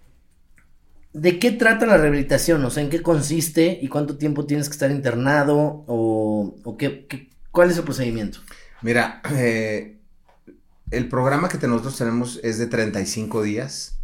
[1.14, 2.64] ¿de qué trata la rehabilitación?
[2.66, 7.06] O sea, ¿en qué consiste y cuánto tiempo tienes que estar internado o, o qué,
[7.08, 8.40] qué- cuál es el procedimiento?
[8.82, 9.98] Mira, eh,
[10.92, 14.00] el programa que nosotros tenemos es de 35 días,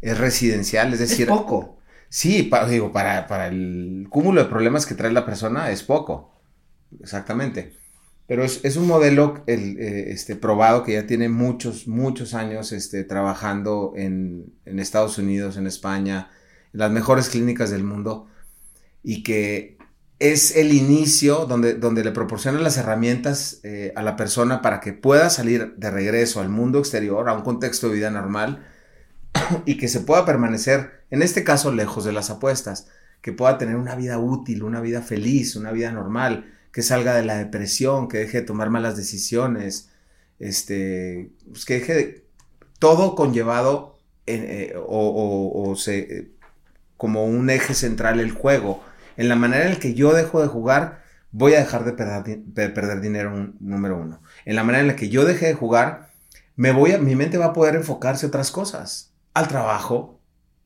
[0.00, 1.78] es residencial, es decir, es poco.
[2.08, 6.29] Sí, pa- digo, para, para el cúmulo de problemas que trae la persona es poco.
[6.98, 7.74] Exactamente.
[8.26, 13.02] Pero es, un modelo el, eh, este, probado que ya tiene muchos, muchos años este,
[13.04, 16.30] trabajando en, en Estados Unidos, en España,
[16.72, 18.28] en las mejores clínicas del mundo
[19.02, 19.78] y que
[20.18, 24.92] es el inicio donde, donde le proporciona las herramientas eh, a la persona para que
[24.92, 28.66] pueda salir de regreso al mundo exterior, a un contexto de vida normal
[29.64, 32.88] y que se pueda permanecer, en este caso, lejos de las apuestas,
[33.22, 37.24] que pueda tener una vida útil, una vida feliz, una vida normal, que salga de
[37.24, 39.90] la depresión, que deje de tomar malas decisiones,
[40.38, 42.26] este, pues que deje de,
[42.78, 46.30] todo conllevado eh, o, se, eh,
[46.96, 48.82] como un eje central el juego.
[49.16, 51.02] En la manera en la que yo dejo de jugar,
[51.32, 54.22] voy a dejar de perder, di- de perder dinero, número uno.
[54.44, 56.10] En la manera en la que yo deje de jugar,
[56.56, 60.20] me voy a, mi mente va a poder enfocarse a otras cosas, al trabajo,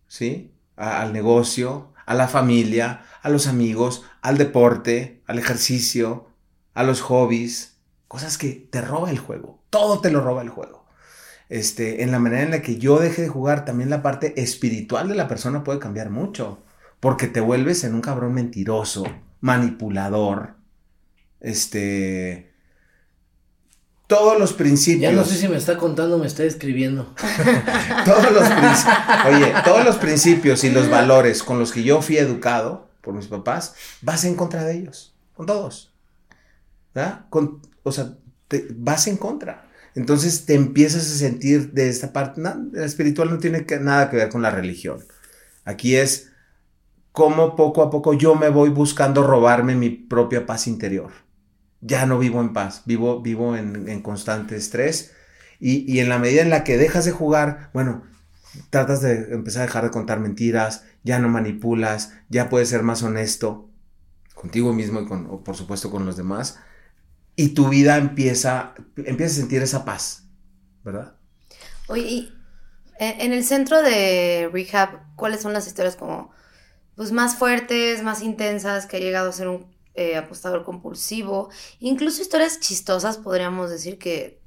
[0.09, 0.53] ¿sí?
[0.77, 6.29] Al negocio, a la familia, a los amigos, al deporte, al ejercicio,
[6.75, 10.85] a los hobbies, cosas que te roba el juego, todo te lo roba el juego.
[11.49, 15.09] Este, en la manera en la que yo deje de jugar, también la parte espiritual
[15.09, 16.63] de la persona puede cambiar mucho,
[17.01, 19.05] porque te vuelves en un cabrón mentiroso,
[19.41, 20.55] manipulador,
[21.41, 22.54] este,
[24.07, 25.03] todos los principios.
[25.03, 27.15] Ya no sé si me está contando o me está escribiendo.
[28.05, 28.49] todos los
[29.35, 33.27] oye, todos los principios y los valores con los que yo fui educado por mis
[33.27, 35.93] papás, vas en contra de ellos, con todos.
[36.95, 37.27] ¿Verdad?
[37.29, 38.15] Con, o sea,
[38.49, 39.69] te- vas en contra.
[39.95, 44.17] Entonces te empiezas a sentir de esta parte, la espiritual no tiene que- nada que
[44.17, 45.05] ver con la religión.
[45.65, 46.31] Aquí es
[47.13, 51.11] cómo poco a poco yo me voy buscando robarme mi propia paz interior.
[51.87, 55.13] Ya no vivo en paz, vivo, vivo en, en constante estrés
[55.61, 58.03] y, y en la medida en la que dejas de jugar, bueno,
[58.71, 63.03] tratas de empezar a dejar de contar mentiras, ya no manipulas, ya puedes ser más
[63.03, 63.69] honesto
[64.35, 66.59] contigo mismo y con, o por supuesto con los demás.
[67.37, 70.25] Y tu vida empieza, empieza a sentir esa paz,
[70.85, 71.17] ¿verdad?
[71.89, 72.35] Oye, y
[72.99, 76.31] en, el centro de rehab, ¿cuáles son las historias como
[76.95, 81.51] pues más fuertes, más intensas, que ha llegado a ser un eh, apostador compulsivo?
[81.81, 84.41] Incluso historias chistosas, podríamos decir que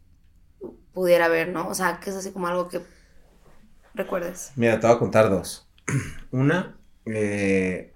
[0.94, 1.68] pudiera haber, ¿no?
[1.68, 2.82] O sea, que es así como algo que
[3.94, 4.52] recuerdes.
[4.56, 5.68] Mira, te voy a contar dos.
[6.32, 7.94] Una, eh,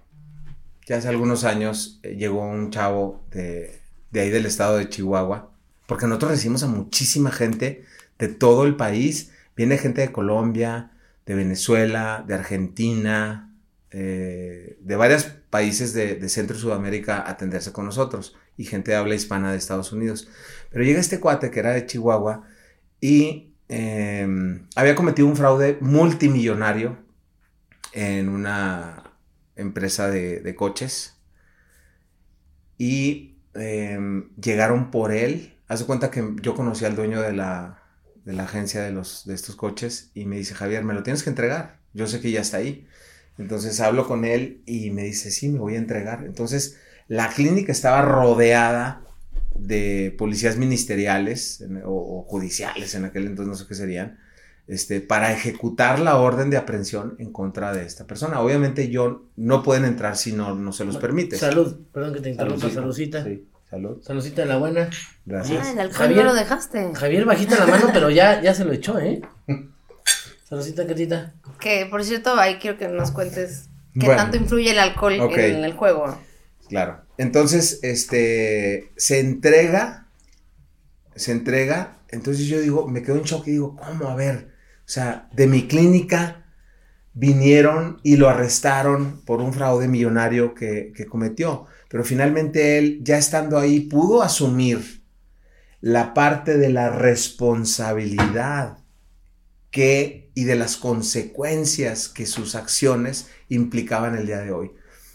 [0.86, 5.52] ya hace algunos años eh, llegó un chavo de, de ahí del estado de Chihuahua,
[5.88, 7.86] porque nosotros recibimos a muchísima gente
[8.18, 9.32] de todo el país.
[9.56, 10.92] Viene gente de Colombia,
[11.26, 13.51] de Venezuela, de Argentina,
[13.94, 18.98] eh, de varios países de, Centro y Sudamérica a atenderse con nosotros y gente de
[18.98, 20.30] habla hispana de Estados Unidos.
[20.70, 22.48] Pero llega este cuate que era de Chihuahua
[23.02, 24.28] y eh,
[24.76, 26.98] había cometido un fraude multimillonario
[27.94, 29.12] en una
[29.56, 31.18] empresa de, coches
[32.78, 34.00] y eh,
[34.42, 35.58] llegaron por él.
[35.68, 37.84] Haz de cuenta que yo conocí al dueño de la,
[38.26, 41.24] de la agencia de, los, de estos coches y me dice, Javier, me lo tienes
[41.24, 41.80] que entregar.
[41.94, 42.88] Yo sé que ya está ahí.
[43.42, 46.24] Entonces hablo con él y me dice, sí, me voy a entregar.
[46.26, 46.78] Entonces
[47.08, 49.02] la clínica estaba rodeada
[49.56, 54.20] de policías ministeriales en- o, o judiciales en aquel entonces, no sé qué serían,
[54.68, 58.40] este, para ejecutar la orden de aprehensión en contra de esta persona.
[58.40, 61.38] Obviamente yo no pueden entrar si no, no se los permite.
[61.38, 63.24] Salud, perdón que te interrumpa, saludcita.
[63.26, 64.02] Sí, salud.
[64.02, 64.90] Saludcita de la buena.
[65.26, 65.68] Gracias.
[65.68, 66.18] Ah, el alcohol Javier.
[66.20, 66.92] no lo dejaste.
[66.94, 69.22] Javier, bajita la mano, pero ya, ya se lo echó, ¿eh?
[70.52, 71.34] Saludcita, Catita.
[71.62, 74.22] Que, por cierto, ahí quiero que nos cuentes qué Bueno.
[74.22, 76.14] tanto influye el alcohol en el juego.
[76.68, 77.06] Claro.
[77.18, 80.08] Entonces, este, se entrega,
[81.16, 82.00] se entrega.
[82.10, 84.10] Entonces yo digo, me quedo en shock y digo, ¿cómo?
[84.10, 86.44] A ver, o sea, de mi clínica
[87.14, 91.66] vinieron y lo arrestaron por un fraude millonario que, que cometió.
[91.88, 95.02] Pero finalmente él, ya estando ahí, pudo asumir
[95.80, 98.80] la parte de la responsabilidad
[99.72, 104.72] que y de las consecuencias que sus acciones implicaban el día de hoy.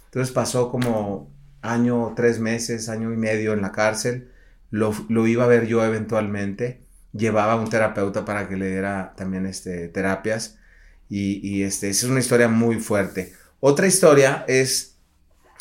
[0.06, 1.30] Entonces pasó como
[1.62, 4.30] año, tres meses, año y medio en la cárcel.
[4.70, 6.82] Lo, lo iba a ver yo eventualmente.
[7.12, 10.58] Llevaba a un terapeuta para que le diera también este, terapias.
[11.08, 13.32] Y, y este, es una historia muy fuerte.
[13.60, 14.98] Otra historia es,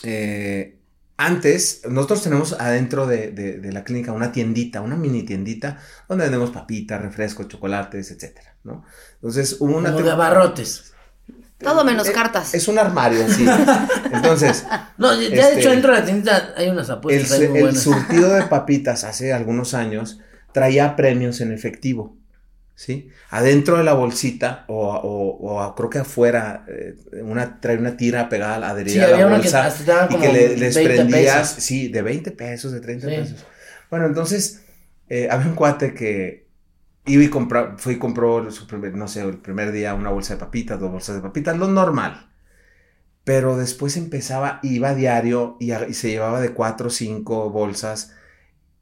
[0.04, 0.75] eh,
[1.18, 5.78] antes, nosotros tenemos adentro de, de- de la clínica una tiendita, una mini tiendita,
[6.10, 8.84] donde vendemos papitas, refrescos, chocolates, etcétera, ¿no?
[9.16, 9.92] Entonces, hubo una...
[9.94, 10.92] Como de abarrotes.
[11.58, 12.54] Todo menos Eh, cartas.
[12.54, 13.46] Es un armario, sí.
[14.12, 14.66] Entonces,
[14.98, 17.58] No, ya de Este- hecho dentro de la tienda hay unas el, apuestas ahí muy
[17.60, 17.82] el buenas.
[17.82, 20.20] surtido de papitas hace algunos años
[20.52, 22.18] traía premios en efectivo,
[22.76, 23.10] ¿sí?
[23.30, 28.30] Adentro de la bolsita o, o- o creo que afuera eh, una, trae una tira
[28.30, 30.90] pegada a la Sí, adherida a la que bolsa daban y que le, les 20
[30.90, 31.64] prendías, pesos.
[31.64, 33.16] sí, de 20 pesos, de 30 Sí.
[33.16, 33.46] pesos.
[33.90, 34.64] Bueno, entonces
[35.10, 36.48] eh, había un cuate que
[37.06, 40.36] iba y compró, fue y compró su primer, no sé, el primer día una bolsa
[40.36, 42.30] de papitas, dos bolsas de papitas, lo normal.
[43.24, 47.50] Pero después empezaba, iba a diario y, a- y se llevaba de cuatro o cinco
[47.50, 48.14] bolsas.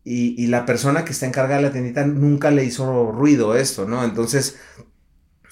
[0.05, 4.03] Y, la persona que está encargada de la tiendita nunca le hizo ruido esto, ¿no?
[4.03, 4.57] Entonces,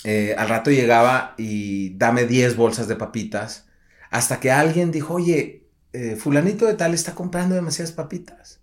[0.03, 3.67] eh, al rato llegaba y dame 10 bolsas de papitas.
[4.09, 8.59] Hasta que alguien dijo, oye, eh, fulanito de tal está comprando demasiadas papitas.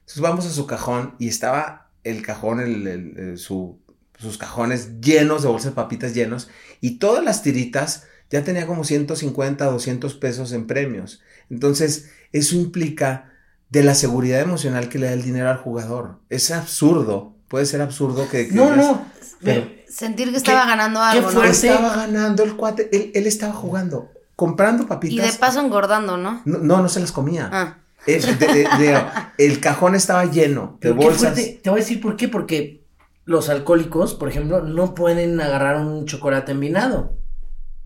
[0.00, 3.78] Entonces vamos a su cajón y estaba el cajón, el- el- el- su-
[4.18, 6.48] sus cajones llenos de bolsas de papitas llenos
[6.80, 11.20] y todas las tiritas ya tenía como 150, 200 pesos en premios.
[11.50, 13.32] Entonces, eso implica
[13.70, 16.18] de la seguridad emocional que le da el dinero al jugador.
[16.28, 18.48] Es absurdo, puede ser absurdo que...
[18.48, 19.04] que No, digas, no.
[19.42, 21.40] pero- Sentir que estaba ganando algo, ¿no?
[21.40, 21.68] fuerte?
[21.68, 25.32] estaba ganando el cuate, él, él estaba jugando, comprando Y papitas.
[25.32, 26.42] de paso engordando, ¿no?
[26.44, 27.48] No, no, no se las comía.
[27.52, 27.78] Ah.
[28.06, 29.02] De- de- de-
[29.38, 31.32] el cajón estaba lleno de Pero qué bolsas.
[31.34, 31.60] fuerte.
[31.62, 32.28] Te voy a decir por qué.
[32.28, 32.84] Porque
[33.24, 37.16] los alcohólicos, por ejemplo, no pueden agarrar un chocolate envinado.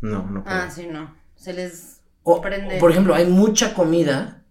[0.01, 0.43] No, no.
[0.47, 0.75] Ah, puedo.
[0.75, 1.15] sí, no.
[1.37, 2.77] Se les O, prende.
[2.77, 4.42] o, por ejemplo, hay mucha comida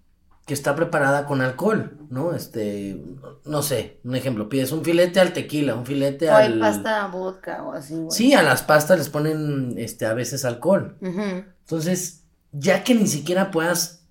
[0.45, 2.33] que está preparada con alcohol, ¿no?
[2.33, 3.01] Este,
[3.45, 6.59] no sé, un ejemplo, pides un filete al tequila, un filete O al...
[6.59, 8.11] pasta vodka o así, güey.
[8.11, 10.97] Sí, a las pastas les ponen, este, a veces alcohol.
[11.01, 14.03] Entonces, ya que ni siquiera puedas,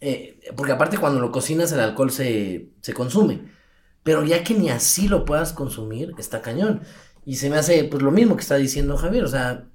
[0.00, 3.42] eh, porque aparte cuando lo cocinas el alcohol se, se consume,
[4.02, 6.82] pero ya que ni así lo puedas consumir, está cañón.
[7.26, 9.66] Y se me hace, pues, lo mismo que está diciendo Javier, o sea,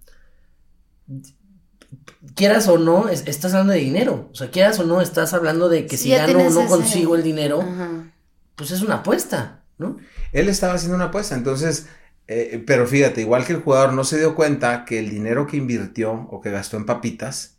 [2.35, 5.69] quieras o no, es- estás hablando de dinero, o sea, quieras o no, estás hablando
[5.69, 8.11] de que Sí, si ya gano o no ese- consigo el dinero, Ajá.
[8.55, 9.97] pues es una apuesta, ¿no?
[10.31, 11.87] Él estaba haciendo una apuesta, entonces,
[12.27, 15.57] eh, pero fíjate, igual que el jugador no se dio cuenta que el dinero que
[15.57, 17.57] invirtió o que gastó en papitas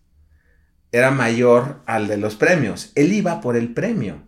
[0.92, 2.92] era mayor al de los premios.
[2.94, 4.22] Él iba por el premio,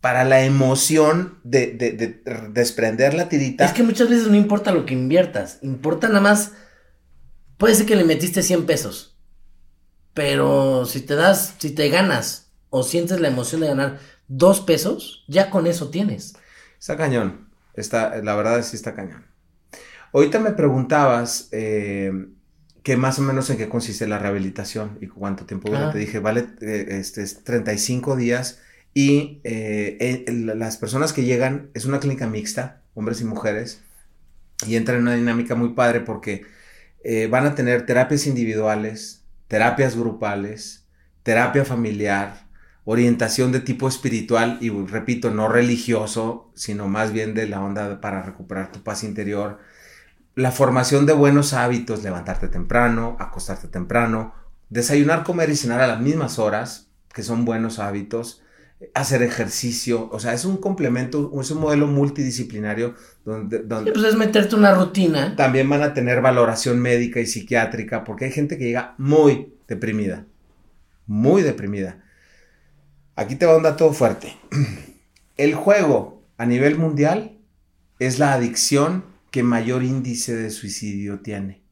[0.00, 3.64] para la emoción de, de- de desprender la tirita.
[3.64, 6.52] Es que muchas veces no importa lo que inviertas, importa nada más,
[7.56, 9.15] puede ser que le metiste 100 pesos,
[10.16, 13.98] pero si te das, si te ganas o sientes la emoción de ganar
[14.28, 16.32] dos pesos, ya con eso tienes.
[16.80, 17.50] Está cañón.
[17.74, 19.26] Está, la verdad sí está cañón.
[20.14, 22.10] Ahorita me preguntabas eh,
[22.82, 25.88] que más o menos en qué consiste la rehabilitación y cuánto tiempo dura.
[25.88, 25.92] Ah.
[25.92, 28.60] Te dije, vale, eh, este, es 35 días
[28.94, 33.82] y eh, el- las personas que llegan, es una clínica mixta, hombres y mujeres,
[34.66, 36.46] y entran en una dinámica muy padre porque
[37.04, 40.86] eh, van a tener terapias individuales, terapias grupales,
[41.22, 42.46] terapia familiar,
[42.84, 48.22] orientación de tipo espiritual y repito, no religioso, sino más bien de la onda para
[48.22, 49.58] recuperar tu paz interior,
[50.36, 54.34] la formación de buenos hábitos, levantarte temprano, acostarte temprano,
[54.68, 58.42] desayunar, comer y cenar a las mismas horas, que son buenos hábitos,
[58.94, 64.04] hacer ejercicio, o sea, es un complemento, es un modelo multidisciplinario donde, donde Y pues
[64.04, 65.34] es meterte una rutina.
[65.34, 70.26] también van a tener valoración médica y psiquiátrica, porque hay gente que llega muy deprimida,
[71.06, 72.02] muy deprimida.
[73.14, 74.36] Aquí te va un dato fuerte.
[75.38, 77.38] El juego a nivel mundial
[77.98, 81.62] es la adicción que mayor índice de suicidio tiene.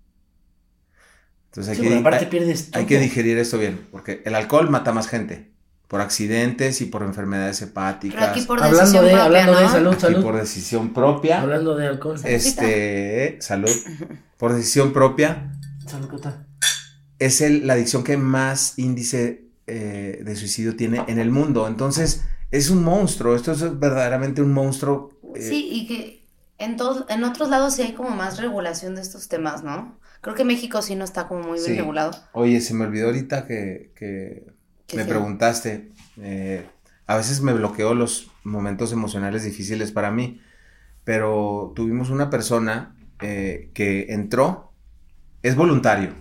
[1.50, 2.28] Entonces Sí, hay, hay-
[2.72, 5.53] hay que digerir esto bien, porque el alcohol mata más gente
[5.88, 8.18] por accidentes y por enfermedades hepáticas.
[8.18, 9.70] Pero aquí por Hablando decisión de, propia, hablando de ¿no?
[9.70, 10.22] salud, Aquí salud.
[10.22, 11.40] por decisión propia.
[11.42, 12.18] Hablando de alcohol.
[12.24, 13.70] Este, salud,
[14.38, 15.52] por decisión propia,
[15.87, 16.46] Salud, ¿qué tal?
[17.18, 21.66] es el, la adicción que más índice eh, de suicidio tiene en el mundo.
[21.68, 25.10] Entonces, es un monstruo, esto es verdaderamente un monstruo.
[25.35, 26.26] eh, Sí, y que
[26.58, 29.98] en, todos, en otros lados sí hay como más regulación de estos temas, ¿no?
[30.22, 31.76] Creo que México sí no está como muy bien Sí.
[31.76, 32.12] regulado.
[32.32, 34.54] Oye, se me olvidó ahorita que, que ¿Qué
[34.94, 35.92] me preguntaste.
[36.18, 36.66] eh,
[37.06, 40.40] a veces me bloqueo los momentos emocionales difíciles para mí,
[41.04, 44.72] pero tuvimos una persona eh, que entró,
[45.42, 46.14] es voluntario.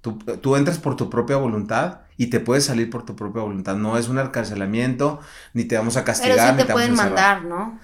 [0.00, 3.76] Tú, tú entras por tu propia voluntad y te puedes salir por tu propia voluntad.
[3.76, 5.20] No es un encarcelamiento,
[5.54, 6.38] ni te vamos a Pero castigar.
[6.38, 7.16] sí ni te vamos pueden a encerrar.
[7.16, 7.78] mandar, ¿no?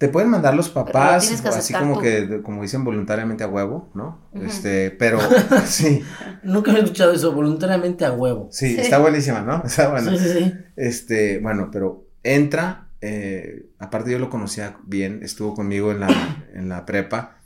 [0.00, 2.00] Te pueden mandar los papás, así como tú.
[2.00, 4.30] que, como dicen voluntariamente a huevo, ¿no?
[4.32, 5.18] Este, pero
[5.66, 6.02] sí,
[6.42, 8.48] Nunca había escuchado eso, voluntariamente a huevo.
[8.50, 8.80] sí, Sí.
[8.80, 9.62] está buenísima, ¿no?
[9.66, 10.10] Está buena.
[10.10, 10.54] Sí, sí, sí.
[10.74, 16.08] Este, bueno, pero entra, eh, aparte yo lo conocía bien, estuvo conmigo en la,
[16.54, 17.36] en la prepa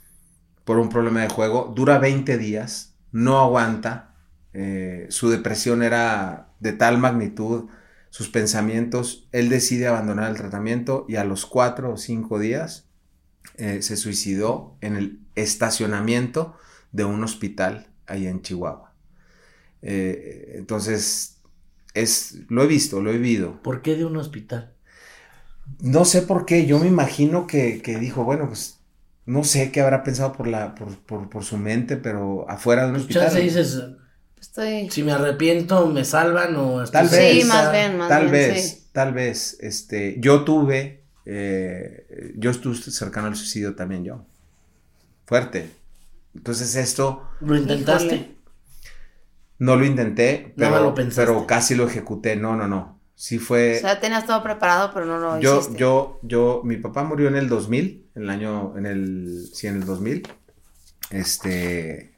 [0.63, 4.15] por un problema de juego, dura 20 días, no aguanta,
[4.53, 7.65] eh, su depresión era de tal magnitud,
[8.15, 12.87] sus pensamientos, él decide abandonar el tratamiento y a los 4 o 5 días
[13.57, 16.55] eh, se suicidó en el estacionamiento
[16.93, 18.93] de un hospital ahí en Chihuahua.
[19.81, 21.41] Eh, entonces,
[21.93, 23.61] es, lo he visto, lo he vivido.
[23.61, 24.73] ¿Por qué de un hospital?
[25.81, 28.79] No sé por qué, yo me imagino que, que dijo, bueno, pues
[29.25, 32.91] no sé qué habrá pensado por, la, por, por, por su mente, pero afuera de
[32.91, 33.23] un hospital.
[33.23, 33.81] Chance dices,
[34.47, 34.89] Estoy.
[34.89, 37.41] si me arrepiento, me salvan o estoy Tal vez.
[37.41, 38.87] Sí, más bien, más tal bien, vez, sí.
[38.91, 44.25] tal vez, este, yo tuve, eh, yo estuve cercano al suicidio también yo,
[45.25, 45.69] fuerte.
[46.35, 48.05] Entonces esto ¿Lo intentaste?
[48.15, 48.35] Híjole.
[49.59, 51.21] no lo intenté, Nada pero, lo pensaste.
[51.31, 53.77] pero casi lo ejecuté, no, no, no, sí fue...
[53.77, 55.77] O sea, tenías todo preparado, pero no lo yo, hiciste.
[55.77, 59.75] yo, yo, mi papá murió en el 2000, en el año, en el, sí, en
[59.75, 60.27] el 2000.
[61.11, 62.14] Este,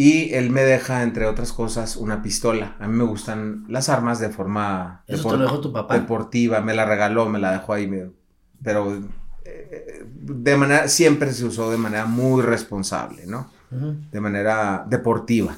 [0.00, 2.76] y él me deja, entre otras cosas, una pistola.
[2.78, 5.94] A mí me gustan las armas de forma ¿Eso depor- te lo dejó tu papá?
[5.98, 6.60] deportiva.
[6.60, 8.10] Me la regaló, me la dejó ahí, me-
[8.62, 8.96] pero
[9.44, 13.50] eh, de manera, siempre se usó de manera muy responsable, ¿no?
[14.12, 15.56] De manera deportiva,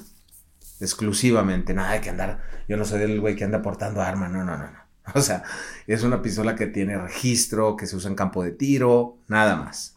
[0.80, 4.45] exclusivamente, nada de que andar, yo no soy del güey que anda portando arma, no,
[4.45, 4.80] no, no, no.
[5.14, 5.43] O sea,
[5.86, 9.97] es una pistola que tiene registro, que se usa en campo de tiro, nada más.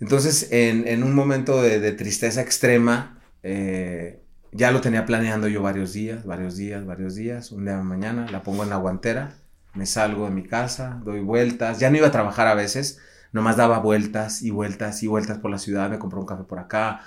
[0.00, 4.20] Entonces, en, un momento de, tristeza extrema, eh,
[4.52, 7.52] ya lo tenía planeando yo varios días, varios días, varios días.
[7.52, 9.34] Un día de mañana la pongo en la guantera,
[9.74, 11.78] me salgo de mi casa, doy vueltas.
[11.80, 13.00] Ya no iba a trabajar a veces,
[13.32, 16.58] nomás daba vueltas y vueltas y vueltas por la ciudad, me compré un café por
[16.58, 17.00] acá.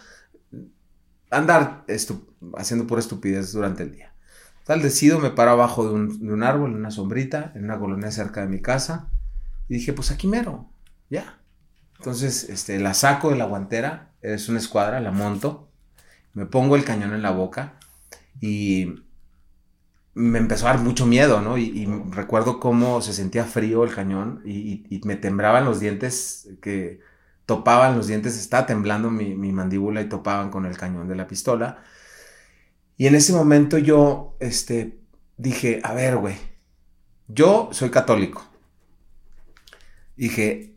[1.29, 1.85] Andar
[2.57, 4.13] haciendo pura estupidez durante el día.
[4.65, 7.79] Tal decido, me paro abajo de un, de un árbol, en una sombrita, en una
[7.79, 9.09] colonia cerca de mi casa.
[9.69, 10.69] Y dije, pues aquí mero,
[11.09, 11.39] ya.
[11.97, 15.69] Entonces, este, la saco de la guantera, es una escuadra, la monto,
[16.33, 17.79] me pongo el cañón en la boca
[18.41, 19.03] y
[20.13, 21.57] me empezó a dar mucho miedo, ¿no?
[21.57, 26.99] Y, recuerdo cómo se sentía frío el cañón y me temblaban los dientes, que
[27.47, 31.27] topaban los dientes, estaba temblando mi, mi mandíbula y topaban con el cañón de la
[31.27, 31.81] pistola.
[32.97, 34.99] Y en ese momento yo, este,
[35.37, 36.35] dije, a ver, güey,
[37.27, 38.45] yo soy católico.
[40.17, 40.76] Dije,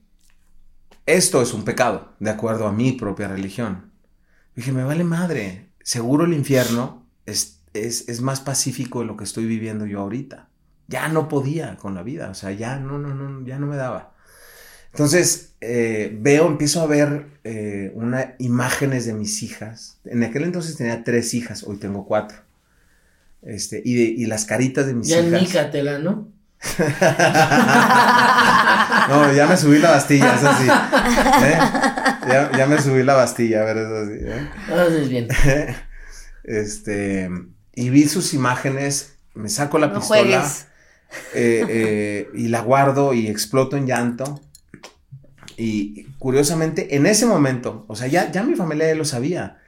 [1.15, 3.91] esto es un pecado, de acuerdo a mi propia religión.
[4.57, 9.25] Dije, me vale madre, seguro el infierno es, es, es más pacífico de lo que
[9.25, 10.49] estoy viviendo yo ahorita.
[10.89, 13.77] Ya no podía con la vida, o sea, ya no, no, no, ya no me
[13.77, 14.13] daba.
[14.93, 19.99] Entonces, eh, veo, empiezo a ver eh, una, imágenes de mis hijas.
[20.05, 22.39] En aquel entonces tenía tres hijas, hoy tengo cuatro.
[23.43, 25.41] Este, y, de- y las caritas de mis Ya hijas.
[25.43, 26.29] nícatela, ¿no?
[29.11, 30.69] No, ya me subí la bastilla, eso sí.
[31.45, 31.59] ¿Eh?
[32.29, 34.19] Ya, ya me subí la bastilla, a ver, eso sí.
[34.21, 34.49] ¿eh?
[34.73, 35.29] Haces bien.
[36.43, 37.31] Este,
[37.75, 40.51] y vi sus imágenes, me saco la No pistola
[41.35, 44.41] eh, eh, y la guardo y exploto en llanto.
[45.57, 49.59] Y curiosamente, en ese momento, o sea, ya, ya mi familia ya lo sabía.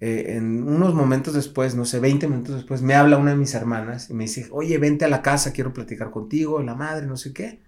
[0.00, 3.54] Eh, en unos momentos después, no sé, 20 minutos después, me habla una de mis
[3.54, 7.16] hermanas y me dice, oye, vente a la casa, quiero platicar contigo, la madre, no
[7.16, 7.60] sé qué.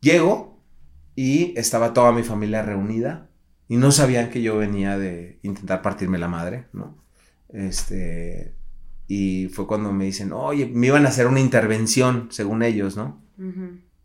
[0.00, 0.62] Llego
[1.14, 3.28] y estaba toda mi familia reunida
[3.68, 6.96] y no sabían que yo venía de intentar partirme la madre, ¿no?
[7.48, 8.54] Este,
[9.06, 13.22] y fue cuando me dicen, oye, me iban a hacer una intervención, según ellos, ¿no?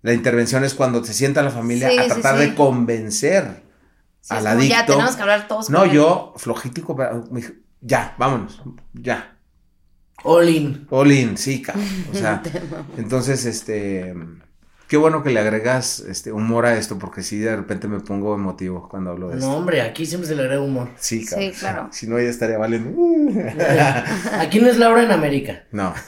[0.02, 2.46] La intervención es cuando se sienta la familia Sí, a tratar sí.
[2.50, 3.64] de convencer
[4.22, 4.94] Sí, al como, ya adicto.
[4.94, 5.70] tenemos que hablar todos.
[5.70, 5.96] No, con él.
[5.96, 8.62] yo, flojitico, pero me dijo, ya, vámonos,
[8.94, 9.38] ya.
[10.24, 10.88] All in.
[10.90, 11.86] All in, sí, cabrón.
[12.12, 12.42] O sea,
[12.98, 14.14] entonces, este,
[14.88, 18.36] qué bueno que le agregas este humor a esto, porque sí, de repente me pongo
[18.36, 19.52] emotivo cuando hablo de No, esto.
[19.58, 20.90] hombre, aquí siempre se le agrega humor.
[21.00, 21.52] Sí, cabrón.
[21.54, 21.90] Sí, claro.
[21.92, 22.92] Si no, ella estaría valiendo.
[24.40, 25.64] Aquí no es Laura en América.
[25.72, 25.94] No.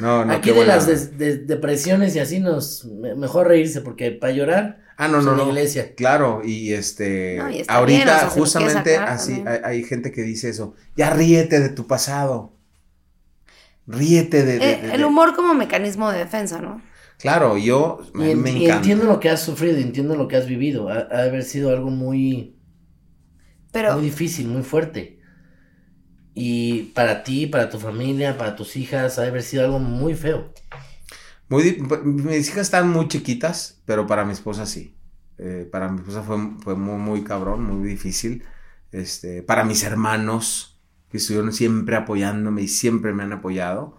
[0.00, 0.94] No, no, Aquí qué de buena las onda.
[0.94, 5.24] des- de- depresiones y así nos me- mejor reírse porque para llorar Ah, no, pues,
[5.26, 5.50] no, en la no.
[5.50, 5.94] iglesia.
[5.96, 9.82] Claro, y este, No, y ahorita bien, o sea, si lo quieres justamente así hay,
[9.84, 12.52] gente que dice eso, ya ríete de tu pasado,
[13.86, 14.58] ríete de...
[14.58, 16.80] de- Eh, de- el humor como mecanismo de defensa, ¿no?
[17.18, 18.66] Claro, yo Y, me, en- me y encanta.
[18.68, 20.88] entiendo lo que has sufrido, y entiendo lo que has vivido.
[20.90, 22.60] Ha, ha de haber sido algo muy,
[23.72, 25.18] Pero muy difícil, muy fuerte.
[26.34, 30.14] Y para ti, para tu familia, para tus hijas, ha de haber sido algo muy
[30.14, 30.52] feo.
[31.48, 34.98] Muy, di- mis hijas están muy chiquitas, pero para mi esposa sí.
[35.38, 38.44] Eh, para mi esposa fue, fue muy, muy cabrón, muy difícil.
[38.92, 43.97] Este, para mis hermanos, que estuvieron siempre apoyándome y siempre me han apoyado.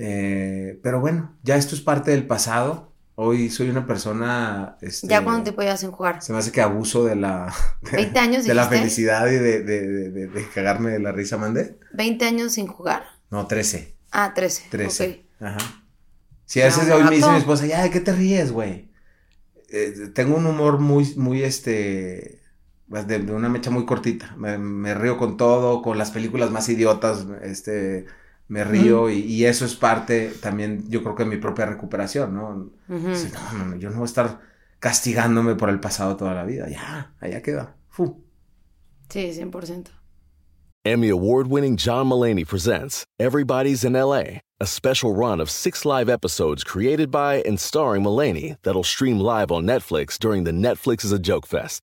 [0.00, 2.92] Eh, pero bueno, ya esto es parte del pasado.
[3.16, 4.76] Hoy soy una persona.
[4.80, 6.22] Este, ¿Ya cuánto tiempo llevas sin jugar?
[6.22, 7.52] Se me hace que abuso de la.
[7.82, 11.78] de- 20 años, De la felicidad y de, de, de, cagarme de la risa, mandé.
[11.94, 13.02] 20 años sin jugar.
[13.30, 13.96] No, 13.
[14.12, 14.66] Ah, 13.
[14.70, 15.26] 13.
[15.40, 15.42] ok.
[15.44, 15.58] Ajá.
[16.44, 18.88] Si a veces No, hoy me dice mi esposa, ya, ¿de qué te ríes, güey?
[19.70, 22.40] Eh, tengo un humor muy, muy, este,
[22.86, 24.34] de, de una mecha muy cortita.
[24.38, 28.06] Me, me río con todo, con las películas más idiotas, este,
[28.48, 32.34] me río y, y eso es parte también, yo creo que de mi propia recuperación,
[32.34, 32.54] ¿no?
[32.54, 34.40] No, no, no, yo no voy a estar
[34.78, 36.68] castigándome por el pasado toda la vida.
[36.68, 37.76] Ya, allá queda.
[37.88, 38.24] Fu.
[39.08, 39.88] Sí, 100%.
[40.84, 46.08] Emmy award winning John Mullaney presents Everybody's in LA, a special run of six live
[46.08, 51.12] episodes created by and starring Mullaney that'll stream live on Netflix during the Netflix is
[51.12, 51.82] a Joke Fest.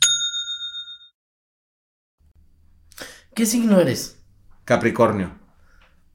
[3.33, 4.17] ¿Qué signo eres?
[4.65, 5.31] Capricornio,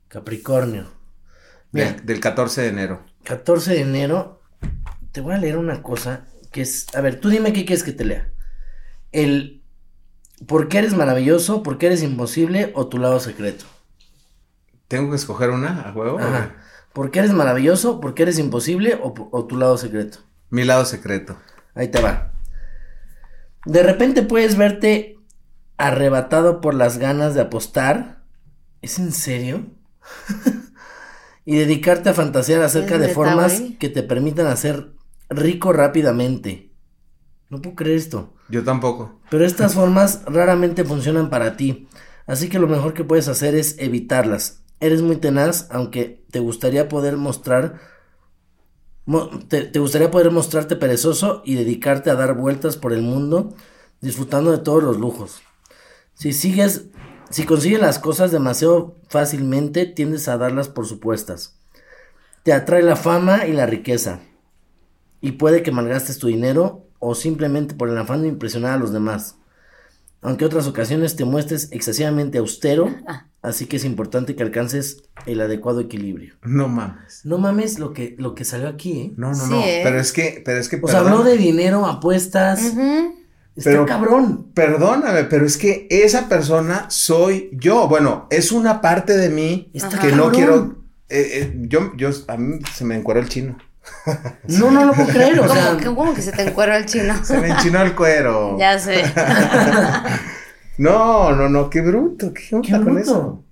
[0.09, 0.87] Capricornio.
[1.73, 3.05] Mira, del, del 14 de enero.
[3.25, 4.43] 14 de enero,
[5.13, 7.93] te voy a leer una cosa que es, a ver, tú dime qué quieres que
[7.93, 8.33] te lea.
[9.13, 9.63] El
[10.47, 11.63] ¿por qué eres maravilloso?
[11.63, 12.73] ¿Por qué eres imposible?
[12.75, 13.65] o tu lado secreto.
[14.89, 16.19] ¿Tengo que escoger una a juego?
[16.19, 16.55] Ajá.
[16.93, 18.01] ¿Por qué eres maravilloso?
[18.01, 18.99] ¿Por qué eres imposible?
[19.03, 20.19] O, o tu lado secreto.
[20.51, 21.37] Mi lado secreto.
[21.75, 22.33] Ahí te va.
[23.65, 25.16] De repente puedes verte
[25.79, 28.23] arrebatado por las ganas de apostar.
[28.83, 29.67] ¿Es en serio?
[31.45, 34.93] y dedicarte a fantasear acerca ¿Es de formas que te permitan hacer
[35.29, 36.73] rico rápidamente.
[37.49, 38.35] No puedo creer esto.
[38.49, 39.21] Yo tampoco.
[39.31, 41.89] Pero estas formas raramente funcionan para ti.
[42.27, 44.63] Así que lo mejor que puedes hacer es evitarlas.
[44.81, 47.79] Eres muy tenaz, aunque te gustaría poder mostrar.
[49.05, 53.55] mo- te, te gustaría poder mostrarte perezoso y dedicarte a dar vueltas por el mundo,
[54.01, 55.43] disfrutando de todos los lujos.
[56.17, 56.87] Si sigues.
[57.31, 61.57] Si consigues las cosas demasiado fácilmente, tiendes a darlas por supuestas.
[62.45, 64.21] Te atrae la fama y la riqueza.
[65.21, 68.93] Y puede que malgastes tu dinero o simplemente por el afán de impresionar a los
[68.93, 69.37] demás.
[70.23, 72.95] Aunque otras ocasiones te muestres excesivamente austero,
[73.43, 76.35] así que es importante que alcances el adecuado equilibrio.
[76.43, 77.23] No mames.
[77.25, 79.13] No mames lo que, lo que salió aquí, ¿eh?
[79.17, 79.61] No, no, Sí, no.
[79.63, 79.81] ¿eh?
[79.83, 80.77] Pero es que, pero es que.
[80.81, 82.63] O sea, perdón- habló de dinero, apuestas.
[82.73, 83.15] Ujú.
[83.57, 84.51] Está Pero- cabrón.
[84.55, 87.89] Perdóname, pero es que esa persona soy yo.
[87.89, 90.77] Bueno, es una parte de mí Está que no quiero.
[91.09, 93.57] eh, eh, yo, yo, a mí se me encueró el chino.
[94.49, 95.41] No, no lo puedo creer.
[95.41, 97.15] O sea, ¿Cómo, que, ¿Cómo que se te encuera el chino?
[97.25, 98.57] Se me enchinó el cuero.
[98.59, 99.03] ya sé.
[100.79, 102.33] No, no, no, qué bruto.
[102.35, 103.01] ¿Qué onda qué con bruto.
[103.01, 103.43] eso?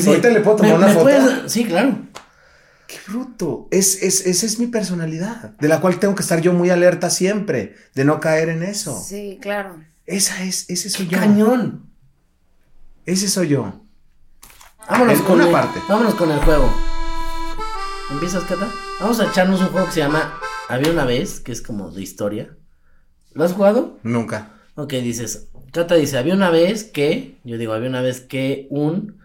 [0.00, 0.08] Sí.
[0.08, 1.04] Ahorita le puedo tomar ¿Me- una me foto?
[1.04, 1.94] puedes- Sí, claro.
[2.90, 3.68] Qué bruto.
[3.70, 7.08] Es, es, esa es mi personalidad, de la cual tengo que estar yo muy alerta
[7.08, 9.00] siempre, de no caer en eso.
[9.00, 9.76] Sí, claro.
[10.06, 11.16] Esa es, ese soy yo.
[11.16, 11.88] Cañón.
[13.06, 13.84] Ese soy yo.
[14.88, 15.78] Vámonos En con una el, parte.
[15.88, 16.68] Vámonos con el juego.
[18.10, 18.68] ¿Empiezas, Cata?
[18.98, 22.02] Vamos a echarnos un juego que se llama Había una vez, que es como de
[22.02, 22.56] historia.
[23.34, 24.00] ¿Lo has jugado?
[24.02, 24.54] Nunca.
[24.74, 25.46] Ok, dices.
[25.70, 27.38] Cata dice, había una vez que.
[27.44, 29.20] Yo digo, había una vez que un.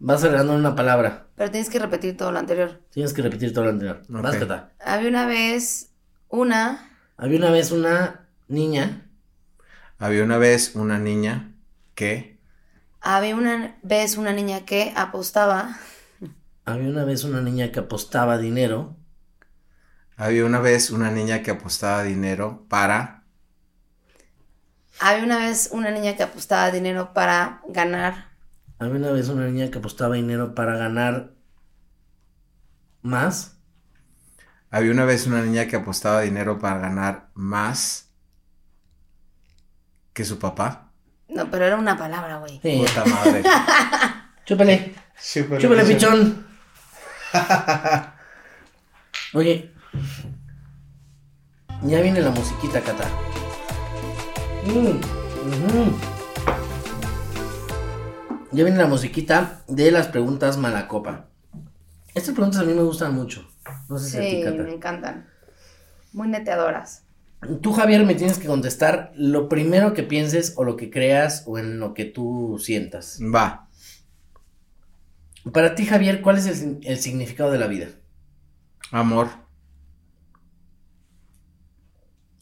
[0.00, 1.26] Vas agregando una palabra.
[1.36, 2.80] Pero tienes que repetir todo lo anterior.
[2.90, 4.02] Tienes que repetir todo lo anterior.
[4.08, 4.40] Vas, Ok.
[4.40, 4.72] Cata.
[4.80, 5.90] Había una vez
[6.28, 6.90] una.
[7.16, 9.10] Había una vez una niña.
[9.98, 11.52] Había una vez una niña
[11.96, 12.38] que
[13.00, 15.76] Había una vez una niña que apostaba.
[16.64, 18.96] Había una vez una niña que apostaba dinero.
[20.16, 23.24] había una vez una niña que apostaba dinero para
[25.00, 28.27] Había una vez una niña que apostaba dinero para ganar.
[28.78, 31.32] Había una vez una niña que apostaba dinero para ganar
[33.02, 33.58] más.
[34.70, 38.10] había una vez una niña que apostaba dinero para ganar más
[40.12, 40.92] que su papá.
[41.28, 42.60] No, pero era una palabra, güey.
[42.62, 42.78] Sí.
[42.86, 43.42] Puta madre.
[44.44, 44.94] Chúpale.
[45.20, 46.46] Chúpale, Chúpale, pichón.
[49.34, 49.72] Oye.
[51.82, 53.04] Ya viene la musiquita, Cata.
[54.66, 56.17] Mm.
[58.50, 61.28] Ya viene la musiquita de las preguntas Malacopa.
[62.14, 63.46] Estas preguntas a mí me gustan mucho.
[63.88, 64.62] No sé si a ti, Sí, Cata.
[64.62, 65.28] me encantan.
[66.12, 67.04] Muy neteadoras.
[67.60, 71.58] Tú, Javier, me tienes que contestar lo primero que pienses o lo que creas o
[71.58, 73.20] en lo que tú sientas.
[73.22, 73.68] Va.
[75.52, 77.88] Para ti, Javier, ¿cuál es el, significado de la vida?
[78.90, 79.28] Amor.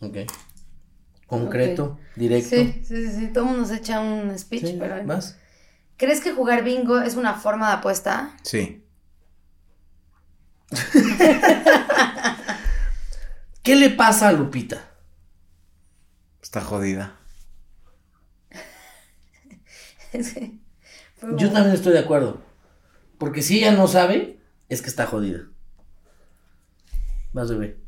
[0.00, 0.18] Ok.
[1.26, 2.50] Concreto, directo.
[2.56, 3.26] Sí, sí, sí, sí.
[3.28, 5.04] Todo el mundo se echa un speech, Sí, pero.
[5.04, 5.36] ¿Vas?
[5.96, 8.36] ¿Crees que jugar bingo es una forma de apuesta?
[8.42, 8.84] Sí.
[13.62, 14.90] ¿Qué le pasa a Lupita?
[16.42, 17.16] Está jodida.
[20.12, 22.42] Yo también estoy de acuerdo.
[23.18, 24.38] Porque si ella no sabe,
[24.68, 25.48] es que está jodida.
[27.32, 27.80] Vas, bebé.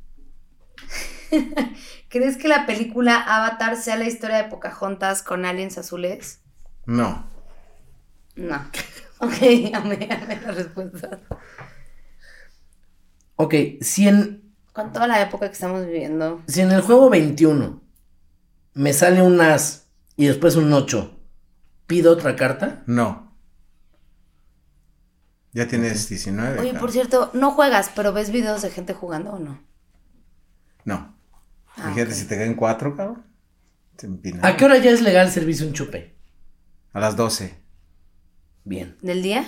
[2.08, 6.40] ¿Crees que la película Avatar sea la historia de Pocahontas con aliens azules?
[6.86, 7.37] No.
[8.48, 8.70] No.
[9.20, 9.32] Ok,
[9.74, 11.18] amé, amé la respuesta.
[13.34, 16.40] Ok, si en, Con toda la época que estamos viviendo.
[16.46, 17.82] si en el juego 21
[18.74, 21.18] me sale un as y después un 8,
[21.88, 22.84] ¿pido otra carta?
[22.86, 23.36] No.
[25.52, 26.60] Ya tienes 19.
[26.60, 29.60] Oye, por cierto, no juegas, pero ves videos de gente jugando o no?
[30.84, 31.16] No.
[31.76, 32.16] Ah, Fíjate, ok.
[32.16, 33.24] si te caen cuatro, cabrón.
[33.96, 34.46] Te empinan.
[34.46, 36.16] ¿A qué hora ya es legal servirse un chupe?
[36.92, 37.66] A las 12.
[38.68, 38.96] Bien.
[39.00, 39.46] ¿Del día?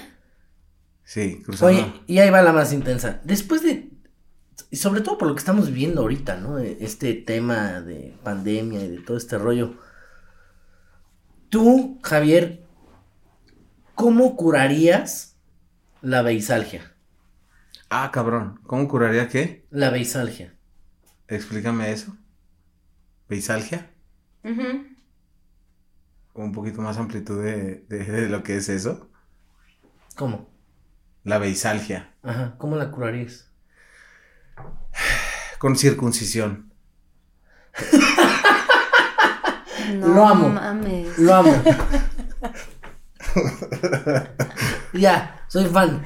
[1.05, 1.77] Sí, cruzando.
[1.79, 3.21] Oye, y ahí va la más intensa.
[3.25, 3.91] Después de.
[4.71, 6.59] Y sobre todo por lo que estamos viviendo ahorita, ¿no?
[6.59, 9.75] Este tema de pandemia y de todo este rollo.
[11.49, 12.64] Tú, Javier,
[13.95, 15.37] ¿cómo curarías
[16.01, 16.95] la beisalgia?
[17.91, 18.61] Ah, cabrón.
[18.66, 19.66] ¿Cómo curaría qué?
[19.71, 20.55] La beisalgia.
[21.29, 22.16] Explícame eso.
[23.29, 23.91] ¿Beisalgia?
[26.35, 29.10] Un poquito más amplitud de, de- de lo que es eso.
[30.21, 30.47] ¿Cómo?
[31.25, 32.12] La beisalgia.
[32.23, 33.49] Ajá, ¿cómo la curarías?
[35.59, 36.75] Con circuncisión.
[39.95, 40.51] No Lo amo.
[40.51, 41.16] mames.
[41.16, 41.62] Lo amo.
[44.93, 46.05] ya, soy fan.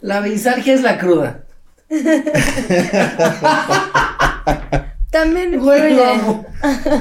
[0.00, 1.42] la beisalgia es la cruda.
[5.10, 6.46] También Güey, lo amo.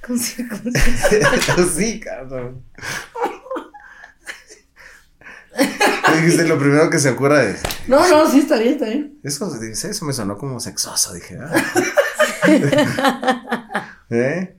[0.06, 1.70] Con circuncisión.
[1.76, 2.64] sí, cabrón.
[6.14, 7.56] Dijiste lo primero que se ocurra de.
[7.86, 9.18] No, no, sí, está bien, está bien.
[9.22, 11.38] Eso, dice, eso me sonó como sexoso, dije.
[11.40, 11.54] ah.
[14.10, 14.56] ¿Eh?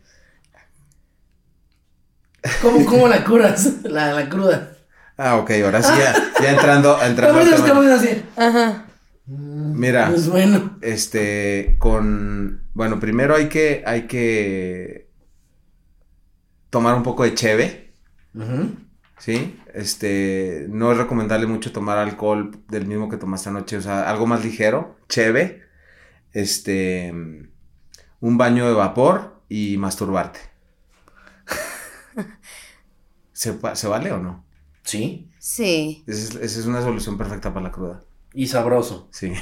[2.61, 3.83] ¿Cómo, cómo la curas?
[3.83, 4.71] La, la cruda.
[5.17, 8.23] Ah, ok, ahora sí ya, ya entrando, entrando Ahorita es así.
[8.35, 8.85] Ajá.
[9.27, 10.77] Mira, Pues bueno.
[10.81, 15.10] este, con, bueno, primero hay que, hay que
[16.71, 17.93] tomar un poco de cheve.
[19.19, 19.59] ¿sí?
[19.75, 24.25] Este, no es recomendable mucho tomar alcohol del mismo que tomaste anoche, o sea, algo
[24.25, 25.61] más ligero, cheve,
[26.33, 27.11] este,
[28.19, 30.39] un baño de vapor y masturbarte.
[33.33, 34.45] ¿Se, va- ¿se vale o no?
[34.83, 35.29] Sí.
[35.39, 36.03] Sí.
[36.07, 38.01] Esa es, esa es una solución perfecta para la cruda.
[38.33, 39.09] Y sabroso.
[39.11, 39.33] Sí.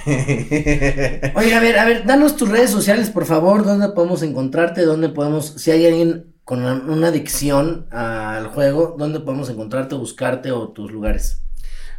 [1.35, 5.09] Oye, a ver, a ver, danos tus redes sociales, por favor, dónde podemos encontrarte, dónde
[5.09, 10.91] podemos, si hay alguien con una- adicción al juego, dónde podemos encontrarte, buscarte o tus
[10.91, 11.43] lugares.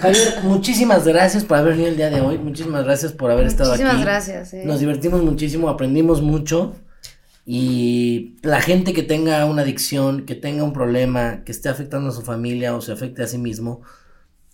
[0.00, 2.38] Javier, muchísimas gracias por haber venido el día de hoy.
[2.38, 3.82] Muchísimas gracias por haber estado aquí.
[3.82, 4.54] Muchísimas gracias.
[4.54, 4.62] eh.
[4.64, 6.74] Nos divertimos muchísimo, aprendimos mucho.
[7.46, 12.12] Y la gente que tenga una adicción, que tenga un problema, que esté afectando a
[12.12, 13.82] su familia o se afecte a sí mismo,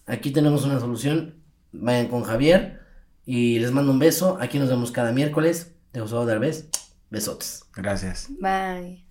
[0.06, 1.34] aquí tenemos una solución.
[1.72, 2.80] Vayan con Javier
[3.24, 4.38] y les mando un beso.
[4.40, 5.72] Aquí nos vemos cada miércoles.
[5.92, 6.68] De José Derbez.
[7.12, 7.64] Besotes.
[7.72, 8.28] Gracias.
[8.40, 9.02] Bye.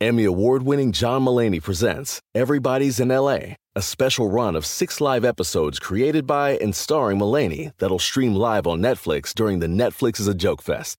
[0.00, 5.24] Emmy award winning John Mullaney presents Everybody's in LA, a special run of six live
[5.24, 10.28] episodes created by and starring Mullaney that'll stream live on Netflix during the Netflix is
[10.28, 10.98] a Joke Fest.